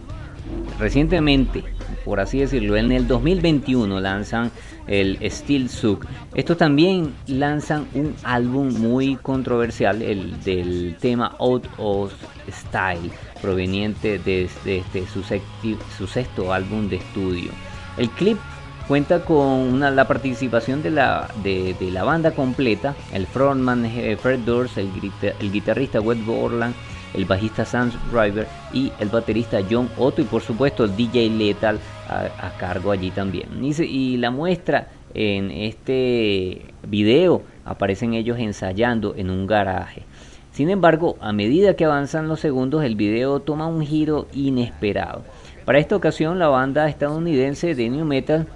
recientemente, 0.79 1.65
por 2.05 2.21
así 2.21 2.39
decirlo, 2.39 2.77
en 2.77 2.93
el 2.93 3.07
2021 3.07 3.99
lanzan 3.99 4.49
el 4.87 5.19
Steel 5.29 5.67
Sook. 5.69 6.05
Estos 6.33 6.57
también 6.57 7.13
lanzan 7.27 7.87
un 7.93 8.15
álbum 8.23 8.73
muy 8.79 9.17
controversial, 9.17 10.01
el 10.01 10.41
del 10.45 10.95
tema 11.01 11.35
Out 11.39 11.67
of 11.77 12.13
Style, 12.49 13.11
proveniente 13.41 14.17
de, 14.17 14.47
su, 15.11 15.23
sexti- 15.23 15.77
su 15.97 16.07
sexto 16.07 16.53
álbum 16.53 16.87
de 16.87 16.95
estudio. 16.95 17.51
El 17.97 18.09
clip 18.11 18.37
cuenta 18.87 19.23
con 19.25 19.37
una- 19.37 19.91
la 19.91 20.07
participación 20.07 20.81
de 20.81 20.91
la, 20.91 21.29
banda 22.03 22.31
completa, 22.31 22.95
el 23.13 23.27
frontman 23.27 23.85
eh, 23.85 24.17
Fred 24.17 24.39
Durst, 24.39 24.77
el, 24.77 24.89
guitarrista 25.51 25.99
Wes 25.99 26.25
Borland, 26.25 26.73
el 27.13 27.25
bajista 27.25 27.65
Sam 27.65 27.91
River 28.11 28.47
y 28.73 28.91
el 28.99 29.09
baterista 29.09 29.59
John 29.69 29.89
Otto 29.97 30.21
y 30.21 30.25
por 30.25 30.41
supuesto 30.41 30.83
el 30.83 30.95
DJ 30.95 31.29
Lethal 31.29 31.79
a, 32.09 32.57
cargo 32.57 32.91
allí 32.91 33.11
también. 33.11 33.47
Y, 33.61 33.81
y 33.83 34.17
la 34.17 34.31
muestra 34.31 34.87
en 35.13 35.51
este 35.51 36.65
video 36.87 37.41
aparecen 37.65 38.13
ellos 38.13 38.37
ensayando 38.39 39.15
en 39.15 39.29
un 39.29 39.47
garaje. 39.47 40.03
Sin 40.51 40.69
embargo, 40.69 41.17
a 41.21 41.33
medida 41.33 41.75
que 41.75 41.85
avanzan 41.85 42.27
los 42.27 42.39
segundos, 42.39 42.83
el 42.83 42.95
video 42.95 43.39
toma 43.41 43.67
un 43.67 43.85
giro 43.85 44.27
inesperado. 44.33 45.23
Para 45.65 45.79
esta 45.79 45.95
ocasión, 45.95 46.39
la 46.39 46.47
banda 46.47 46.87
estadounidense 46.87 47.75
de 47.75 47.89
New 47.89 48.05
Metal 48.05 48.47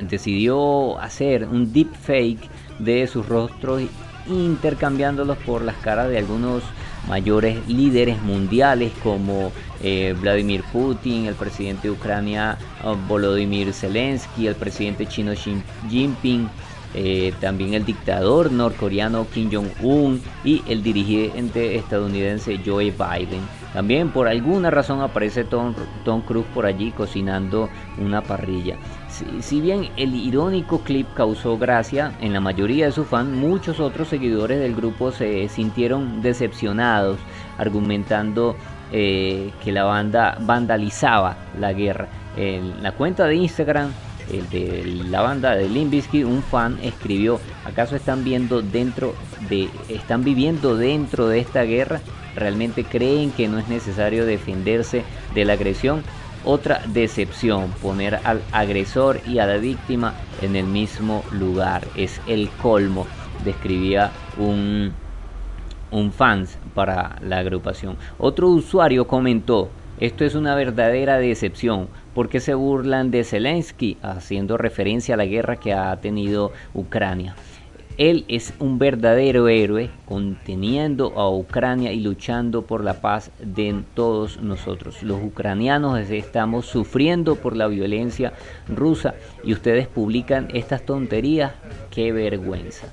decidió 0.00 0.98
hacer 0.98 1.46
un 1.48 1.72
deep 1.72 1.94
fake 1.94 2.48
de 2.78 3.06
sus 3.06 3.26
rostros 3.26 3.82
intercambiándolos 4.26 5.36
por 5.38 5.62
las 5.62 5.76
caras 5.76 6.08
de 6.08 6.18
algunos 6.18 6.62
mayores 7.08 7.66
líderes 7.68 8.20
mundiales 8.22 8.92
como 9.02 9.52
eh, 9.82 10.14
Vladimir 10.20 10.62
Putin, 10.72 11.26
el 11.26 11.34
presidente 11.34 11.88
de 11.88 11.90
Ucrania 11.90 12.58
uh, 12.84 12.94
Volodymyr 13.08 13.72
Zelensky, 13.72 14.46
el 14.46 14.54
presidente 14.54 15.06
chino 15.06 15.32
Xi 15.32 15.60
Jinping, 15.90 16.48
eh, 16.94 17.32
también 17.40 17.74
el 17.74 17.84
dictador 17.84 18.52
norcoreano 18.52 19.26
Kim 19.32 19.50
Jong-un 19.50 20.22
y 20.44 20.62
el 20.68 20.82
dirigente 20.82 21.76
estadounidense 21.76 22.60
Joe 22.64 22.92
Biden. 22.92 23.61
También 23.72 24.10
por 24.10 24.28
alguna 24.28 24.70
razón 24.70 25.00
aparece 25.00 25.44
Tom, 25.44 25.74
Tom 26.04 26.20
Cruise 26.22 26.46
por 26.52 26.66
allí 26.66 26.90
cocinando 26.92 27.70
una 27.98 28.22
parrilla. 28.22 28.76
Si, 29.08 29.24
si 29.40 29.60
bien 29.60 29.88
el 29.96 30.14
irónico 30.14 30.80
clip 30.80 31.06
causó 31.14 31.56
gracia 31.56 32.12
en 32.20 32.32
la 32.32 32.40
mayoría 32.40 32.86
de 32.86 32.92
sus 32.92 33.06
fans, 33.06 33.30
muchos 33.30 33.80
otros 33.80 34.08
seguidores 34.08 34.60
del 34.60 34.74
grupo 34.74 35.10
se 35.10 35.48
sintieron 35.48 36.20
decepcionados, 36.20 37.18
argumentando 37.56 38.56
eh, 38.92 39.50
que 39.64 39.72
la 39.72 39.84
banda 39.84 40.36
vandalizaba 40.40 41.36
la 41.58 41.72
guerra. 41.72 42.08
En 42.36 42.82
la 42.82 42.92
cuenta 42.92 43.26
de 43.26 43.36
Instagram 43.36 43.90
el 44.30 44.48
de 44.50 44.84
la 45.08 45.22
banda 45.22 45.56
de 45.56 45.68
Limp 45.68 45.90
Bizkit, 45.90 46.24
un 46.24 46.42
fan 46.42 46.78
escribió, 46.82 47.40
¿acaso 47.64 47.96
están 47.96 48.24
viendo 48.24 48.62
dentro 48.62 49.14
de 49.48 49.68
están 49.88 50.24
viviendo 50.24 50.76
dentro 50.76 51.28
de 51.28 51.40
esta 51.40 51.62
guerra? 51.62 52.00
¿Realmente 52.36 52.84
creen 52.84 53.30
que 53.30 53.48
no 53.48 53.58
es 53.58 53.68
necesario 53.68 54.24
defenderse 54.26 55.04
de 55.34 55.44
la 55.44 55.54
agresión? 55.54 56.02
Otra 56.44 56.82
decepción, 56.86 57.70
poner 57.80 58.20
al 58.24 58.42
agresor 58.50 59.20
y 59.26 59.38
a 59.38 59.46
la 59.46 59.58
víctima 59.58 60.14
en 60.40 60.56
el 60.56 60.66
mismo 60.66 61.24
lugar, 61.30 61.86
es 61.94 62.20
el 62.26 62.48
colmo, 62.60 63.06
describía 63.44 64.10
un 64.38 64.92
un 65.92 66.10
fans 66.10 66.58
para 66.74 67.16
la 67.22 67.38
agrupación. 67.38 67.96
Otro 68.18 68.48
usuario 68.48 69.06
comentó, 69.06 69.68
esto 70.00 70.24
es 70.24 70.34
una 70.34 70.56
verdadera 70.56 71.18
decepción, 71.18 71.88
porque 72.14 72.40
se 72.40 72.54
burlan 72.54 73.10
de 73.10 73.22
Zelensky, 73.22 73.98
haciendo 74.02 74.56
referencia 74.56 75.14
a 75.14 75.18
la 75.18 75.26
guerra 75.26 75.56
que 75.56 75.72
ha 75.74 75.94
tenido 76.00 76.50
Ucrania. 76.74 77.36
Él 77.98 78.24
es 78.28 78.54
un 78.58 78.78
verdadero 78.78 79.48
héroe, 79.48 79.90
conteniendo 80.06 81.12
a 81.18 81.30
Ucrania 81.30 81.92
y 81.92 82.00
luchando 82.00 82.62
por 82.62 82.82
la 82.82 83.02
paz 83.02 83.30
de 83.38 83.82
todos 83.94 84.40
nosotros. 84.40 85.02
Los 85.02 85.22
ucranianos 85.22 85.98
estamos 86.10 86.64
sufriendo 86.64 87.36
por 87.36 87.54
la 87.54 87.66
violencia 87.66 88.32
rusa 88.66 89.14
y 89.44 89.52
ustedes 89.52 89.88
publican 89.88 90.48
estas 90.54 90.86
tonterías. 90.86 91.52
Qué 91.90 92.12
vergüenza. 92.12 92.86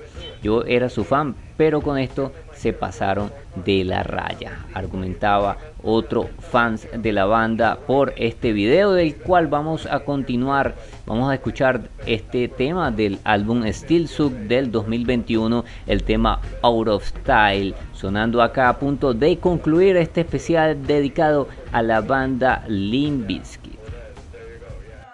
Yo 0.43 0.63
era 0.63 0.89
su 0.89 1.05
fan, 1.05 1.35
pero 1.55 1.81
con 1.81 1.97
esto 1.97 2.33
se 2.59 2.73
pasaron 2.73 3.31
de 3.63 3.85
la 3.85 4.03
raya, 4.03 4.65
argumentaba 4.73 5.57
otro 5.81 6.29
fans 6.51 6.87
de 6.93 7.13
la 7.13 7.25
banda 7.25 7.79
por 7.87 8.13
este 8.17 8.51
video 8.51 8.91
del 8.91 9.15
cual 9.15 9.47
vamos 9.47 9.85
a 9.85 10.01
continuar, 10.01 10.75
vamos 11.05 11.31
a 11.31 11.35
escuchar 11.35 11.89
este 12.05 12.49
tema 12.49 12.91
del 12.91 13.19
álbum 13.23 13.65
Steel 13.71 14.09
Sub 14.09 14.33
del 14.33 14.71
2021, 14.71 15.63
el 15.87 16.03
tema 16.03 16.41
Out 16.61 16.87
of 16.89 17.05
Style, 17.05 17.73
sonando 17.93 18.41
acá 18.41 18.67
a 18.67 18.77
punto 18.77 19.13
de 19.13 19.37
concluir 19.37 19.95
este 19.95 20.21
especial 20.21 20.85
dedicado 20.85 21.47
a 21.71 21.81
la 21.81 22.01
banda 22.01 22.65
Limp 22.67 23.25
Bizkit. 23.25 23.79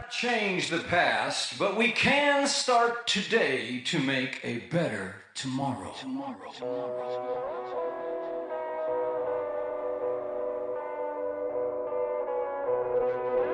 change 0.09 0.69
the 0.69 0.79
past, 0.79 1.59
but 1.59 1.75
we 1.75 1.91
can 1.91 2.47
start 2.47 3.05
today 3.05 3.81
to 3.85 3.99
make 3.99 4.39
a 4.45 4.59
better 4.71 5.24
tomorrow. 5.35 5.93
tomorrow. 5.99 6.35
Hit 13.35 13.44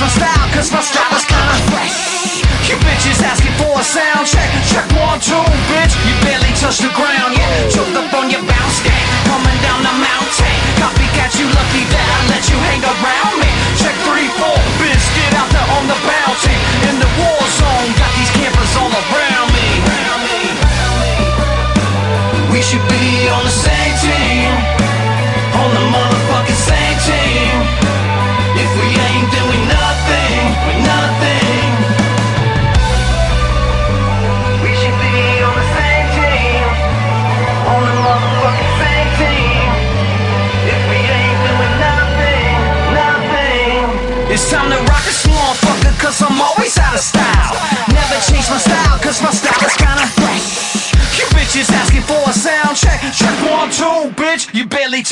my 0.00 0.08
style, 0.08 0.48
cause 0.54 0.72
my 0.72 0.80
style 0.80 0.99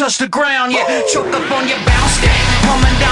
touch 0.08 0.18
the 0.18 0.28
ground 0.28 0.72
yet. 0.72 1.06
Choked 1.08 1.34
up 1.34 1.50
on 1.52 1.68
your 1.68 1.78
bounce 1.84 2.18
game. 2.22 3.07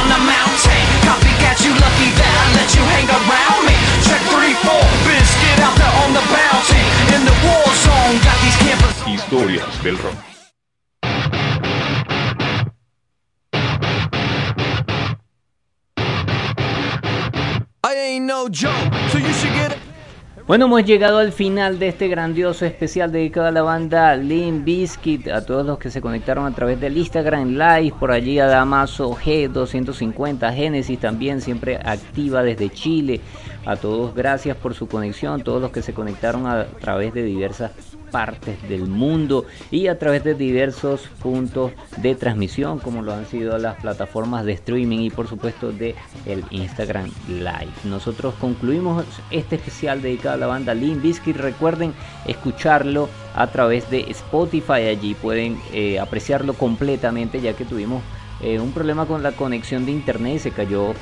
Bueno, 20.57 20.75
hemos 20.75 20.87
llegado 20.87 21.19
al 21.19 21.33
final 21.33 21.79
de 21.79 21.89
este 21.89 22.09
grandioso 22.09 22.65
especial 22.65 23.13
dedicado 23.13 23.47
a 23.47 23.51
la 23.51 23.61
banda 23.61 24.17
Limp 24.17 24.65
Bizkit, 24.65 25.29
a 25.29 25.45
todos 25.45 25.67
los 25.67 25.79
que 25.79 25.91
se 25.91 26.01
conectaron 26.01 26.47
a 26.47 26.55
través 26.55 26.81
del 26.81 26.97
Instagram 26.97 27.59
Live, 27.59 27.93
por 28.01 28.11
allí 28.11 28.39
a 28.39 28.47
Damaso 28.47 29.11
G250, 29.11 30.55
Génesis 30.55 30.99
también 30.99 31.43
siempre 31.43 31.77
activa 31.77 32.43
desde 32.43 32.71
Chile, 32.71 33.21
a 33.67 33.77
todos 33.77 34.15
gracias 34.15 34.57
por 34.57 34.75
su 34.75 34.87
conexión, 34.87 35.43
todos 35.43 35.61
los 35.61 35.73
que 35.73 35.83
se 35.83 35.93
conectaron 35.93 36.47
a 36.47 36.65
través 36.65 37.13
de 37.13 37.23
diversas 37.25 37.73
partes 38.11 38.57
del 38.69 38.87
mundo 38.87 39.45
y 39.71 39.89
a 39.89 39.99
través 39.99 40.23
de 40.25 40.35
diversos 40.35 41.03
puntos 41.21 41.73
de 41.97 42.15
transmisión 42.15 42.79
como 42.79 43.03
lo 43.03 43.13
han 43.13 43.27
sido 43.27 43.59
las 43.59 43.77
plataformas 43.77 44.45
de 44.45 44.53
streaming 44.53 45.01
y 45.01 45.11
por 45.11 45.27
supuesto 45.27 45.73
de 45.73 45.95
el 46.25 46.45
Instagram 46.51 47.11
Live. 47.29 47.73
Nosotros 47.85 48.35
concluimos 48.41 49.05
este 49.31 49.57
especial 49.57 50.01
dedicado 50.01 50.37
a 50.37 50.39
la 50.39 50.47
banda 50.47 50.73
Limp 50.73 51.03
Bizkit. 51.03 51.37
Recuerden 51.37 51.93
escucharlo 52.27 53.09
a 53.35 53.49
través 53.49 53.91
de 53.91 54.11
Spotify. 54.11 54.87
Allí 54.89 55.15
pueden 55.15 55.61
eh, 55.73 55.99
apreciarlo 55.99 56.55
completamente 56.55 57.41
ya 57.41 57.55
que 57.55 57.65
tuvimos 57.65 58.03
eh, 58.41 58.61
un 58.61 58.73
problema 58.73 59.07
con 59.07 59.23
la 59.23 59.33
conexión 59.33 59.87
de 59.87 59.93
internet 59.93 60.37
y 60.37 60.39
se 60.39 60.51
cayó 60.51 60.95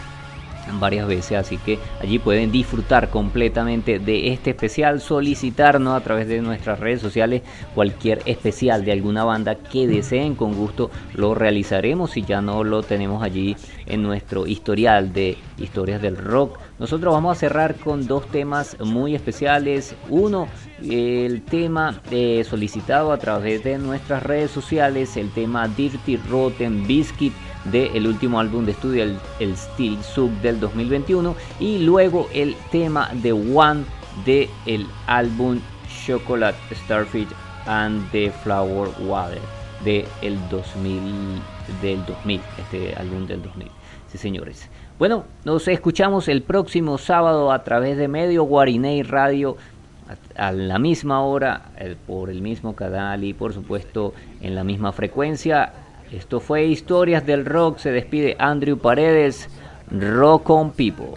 varias 0.81 1.07
veces 1.07 1.39
así 1.39 1.59
que 1.59 1.79
allí 2.01 2.19
pueden 2.19 2.51
disfrutar 2.51 3.11
completamente 3.11 3.99
de 3.99 4.33
este 4.33 4.51
especial 4.51 5.01
solicitarnos 5.01 5.97
a 5.97 6.03
través 6.03 6.29
de 6.29 6.41
nuestras 6.41 6.81
redes 6.81 7.01
sociales 7.01 7.43
cualquier 7.75 8.23
especial 8.27 8.85
de 8.85 8.93
alguna 8.93 9.25
banda 9.25 9.55
que 9.57 9.87
deseen 9.87 10.35
con 10.35 10.55
gusto 10.55 10.91
lo 11.15 11.35
realizaremos 11.35 12.12
si 12.12 12.23
ya 12.23 12.41
no 12.41 12.65
lo 12.65 12.83
tenemos 12.83 13.23
allí 13.23 13.57
en 13.87 14.03
nuestro 14.03 14.47
historial 14.47 15.12
de 15.12 15.37
historias 15.59 16.01
del 16.03 16.17
rock. 16.17 16.59
Nosotros 16.79 17.15
vamos 17.15 17.37
a 17.37 17.41
cerrar 17.41 17.77
con 17.77 18.07
dos 18.07 18.27
temas 18.29 18.77
muy 18.81 19.15
especiales. 19.15 19.95
Uno 20.09 20.49
el 20.83 21.43
tema 21.43 22.01
eh, 22.11 22.45
solicitado 22.49 23.12
a 23.12 23.19
través 23.19 23.62
de 23.65 23.79
nuestras 23.79 24.23
redes 24.23 24.51
sociales 24.51 25.17
el 25.17 25.31
tema 25.31 25.69
Dirty 25.69 26.17
Rotten 26.17 26.87
Biscuit 26.87 27.33
del 27.65 28.03
de 28.03 28.09
último 28.09 28.41
álbum 28.41 28.65
de 28.65 28.73
estudio, 28.73 29.05
el, 29.05 29.19
el 29.41 29.57
Steel 29.57 30.03
Sub 30.03 30.31
del 30.41 30.61
2021, 30.61 31.35
y 31.61 31.79
luego 31.79 32.29
el 32.33 32.57
tema 32.71 33.11
de 33.15 33.33
One 33.33 33.85
del 34.25 34.49
de 34.65 34.87
álbum 35.07 35.61
Chocolate 36.05 36.59
Starfish 36.75 37.29
and 37.67 38.11
the 38.11 38.31
Flower 38.43 38.91
Water 39.07 39.41
del 39.85 40.05
de 40.21 40.39
2000, 40.51 41.03
del 41.83 42.05
2000, 42.07 42.41
este 42.59 42.95
álbum 42.95 43.27
del 43.27 43.43
2000. 43.43 43.69
Sí, 44.09 44.19
señores. 44.19 44.71
Bueno, 44.99 45.25
nos 45.45 45.67
escuchamos 45.69 46.29
el 46.29 46.43
próximo 46.43 46.99
sábado 46.99 47.51
a 47.51 47.65
través 47.65 47.97
de 47.97 48.09
Medio 48.09 48.45
Guarinei 48.45 49.03
Radio 49.03 49.57
a 50.37 50.53
la 50.53 50.79
misma 50.79 51.23
hora, 51.23 51.71
por 52.07 52.31
el 52.31 52.43
mismo 52.43 52.77
canal 52.77 53.25
y 53.25 53.33
por 53.33 53.55
supuesto 53.55 54.12
en 54.41 54.55
la 54.55 54.62
misma 54.62 54.93
frecuencia 54.93 55.73
esto 56.13 56.41
fue 56.41 56.65
Historias 56.65 57.27
del 57.27 57.45
Rock. 57.45 57.79
Se 57.79 57.91
despide 57.91 58.37
Andrew 58.39 58.79
Paredes, 58.79 59.49
Rock 59.91 60.51
on 60.51 60.71
People. 60.73 61.15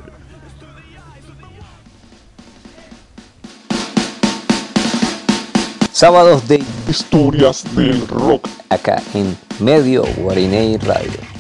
Sábados 5.92 6.48
de 6.48 6.64
Historias 6.88 7.64
del 7.76 8.08
Rock. 8.08 8.48
Acá 8.70 9.02
en 9.14 9.36
Medio 9.60 10.04
Guarinei 10.18 10.78
Radio. 10.78 11.38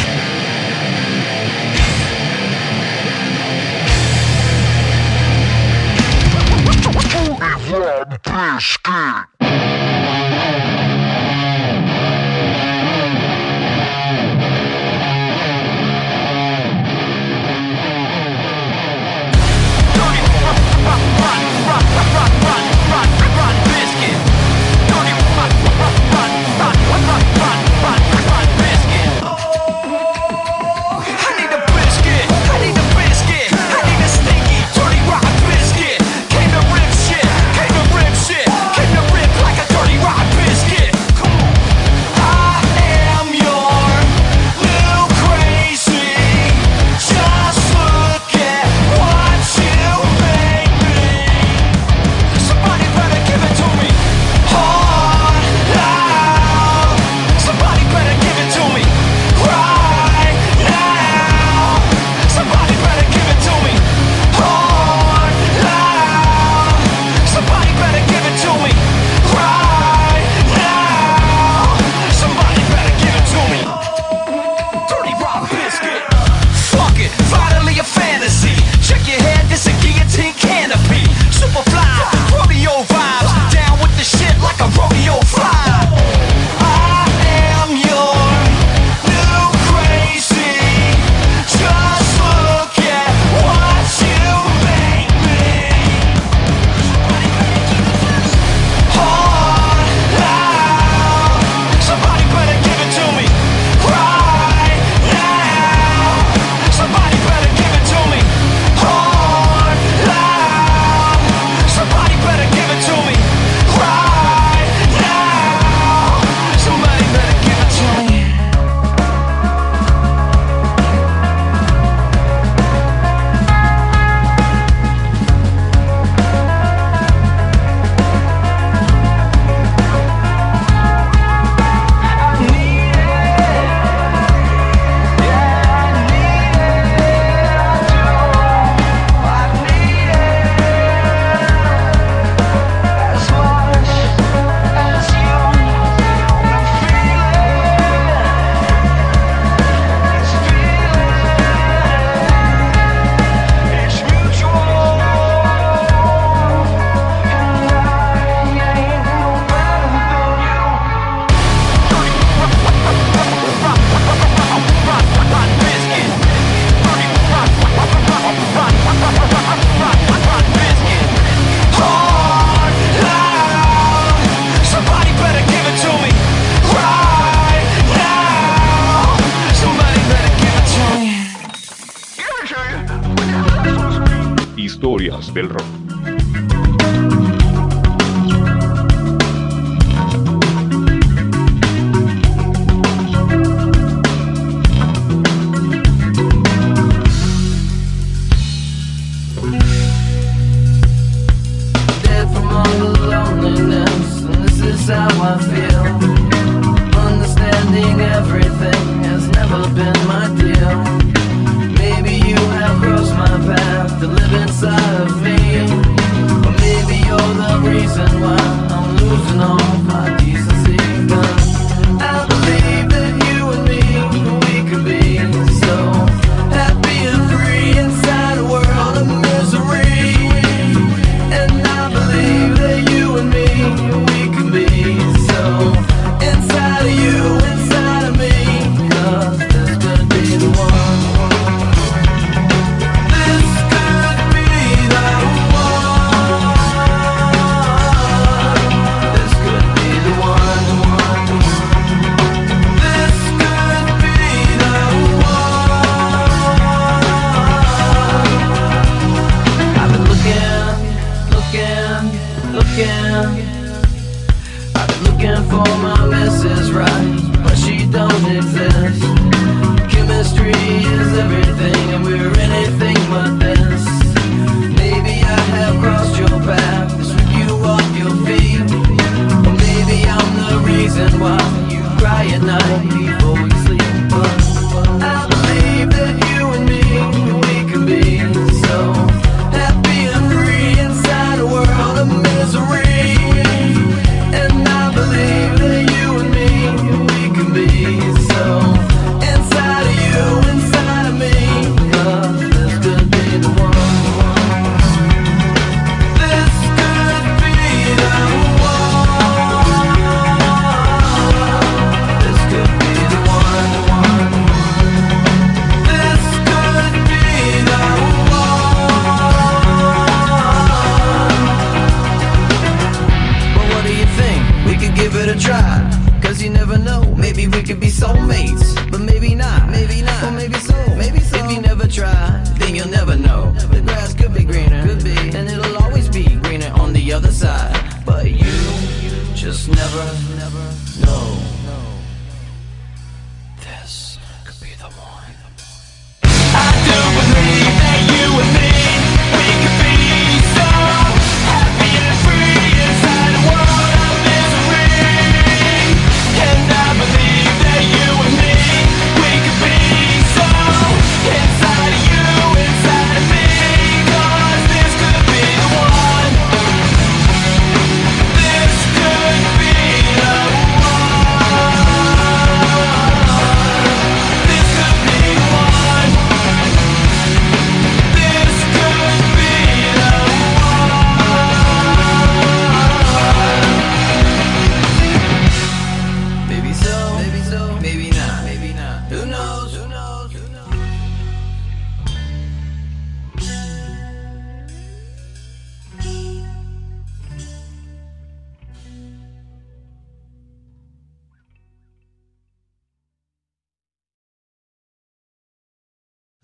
del 185.38 185.50
rock. 185.50 185.87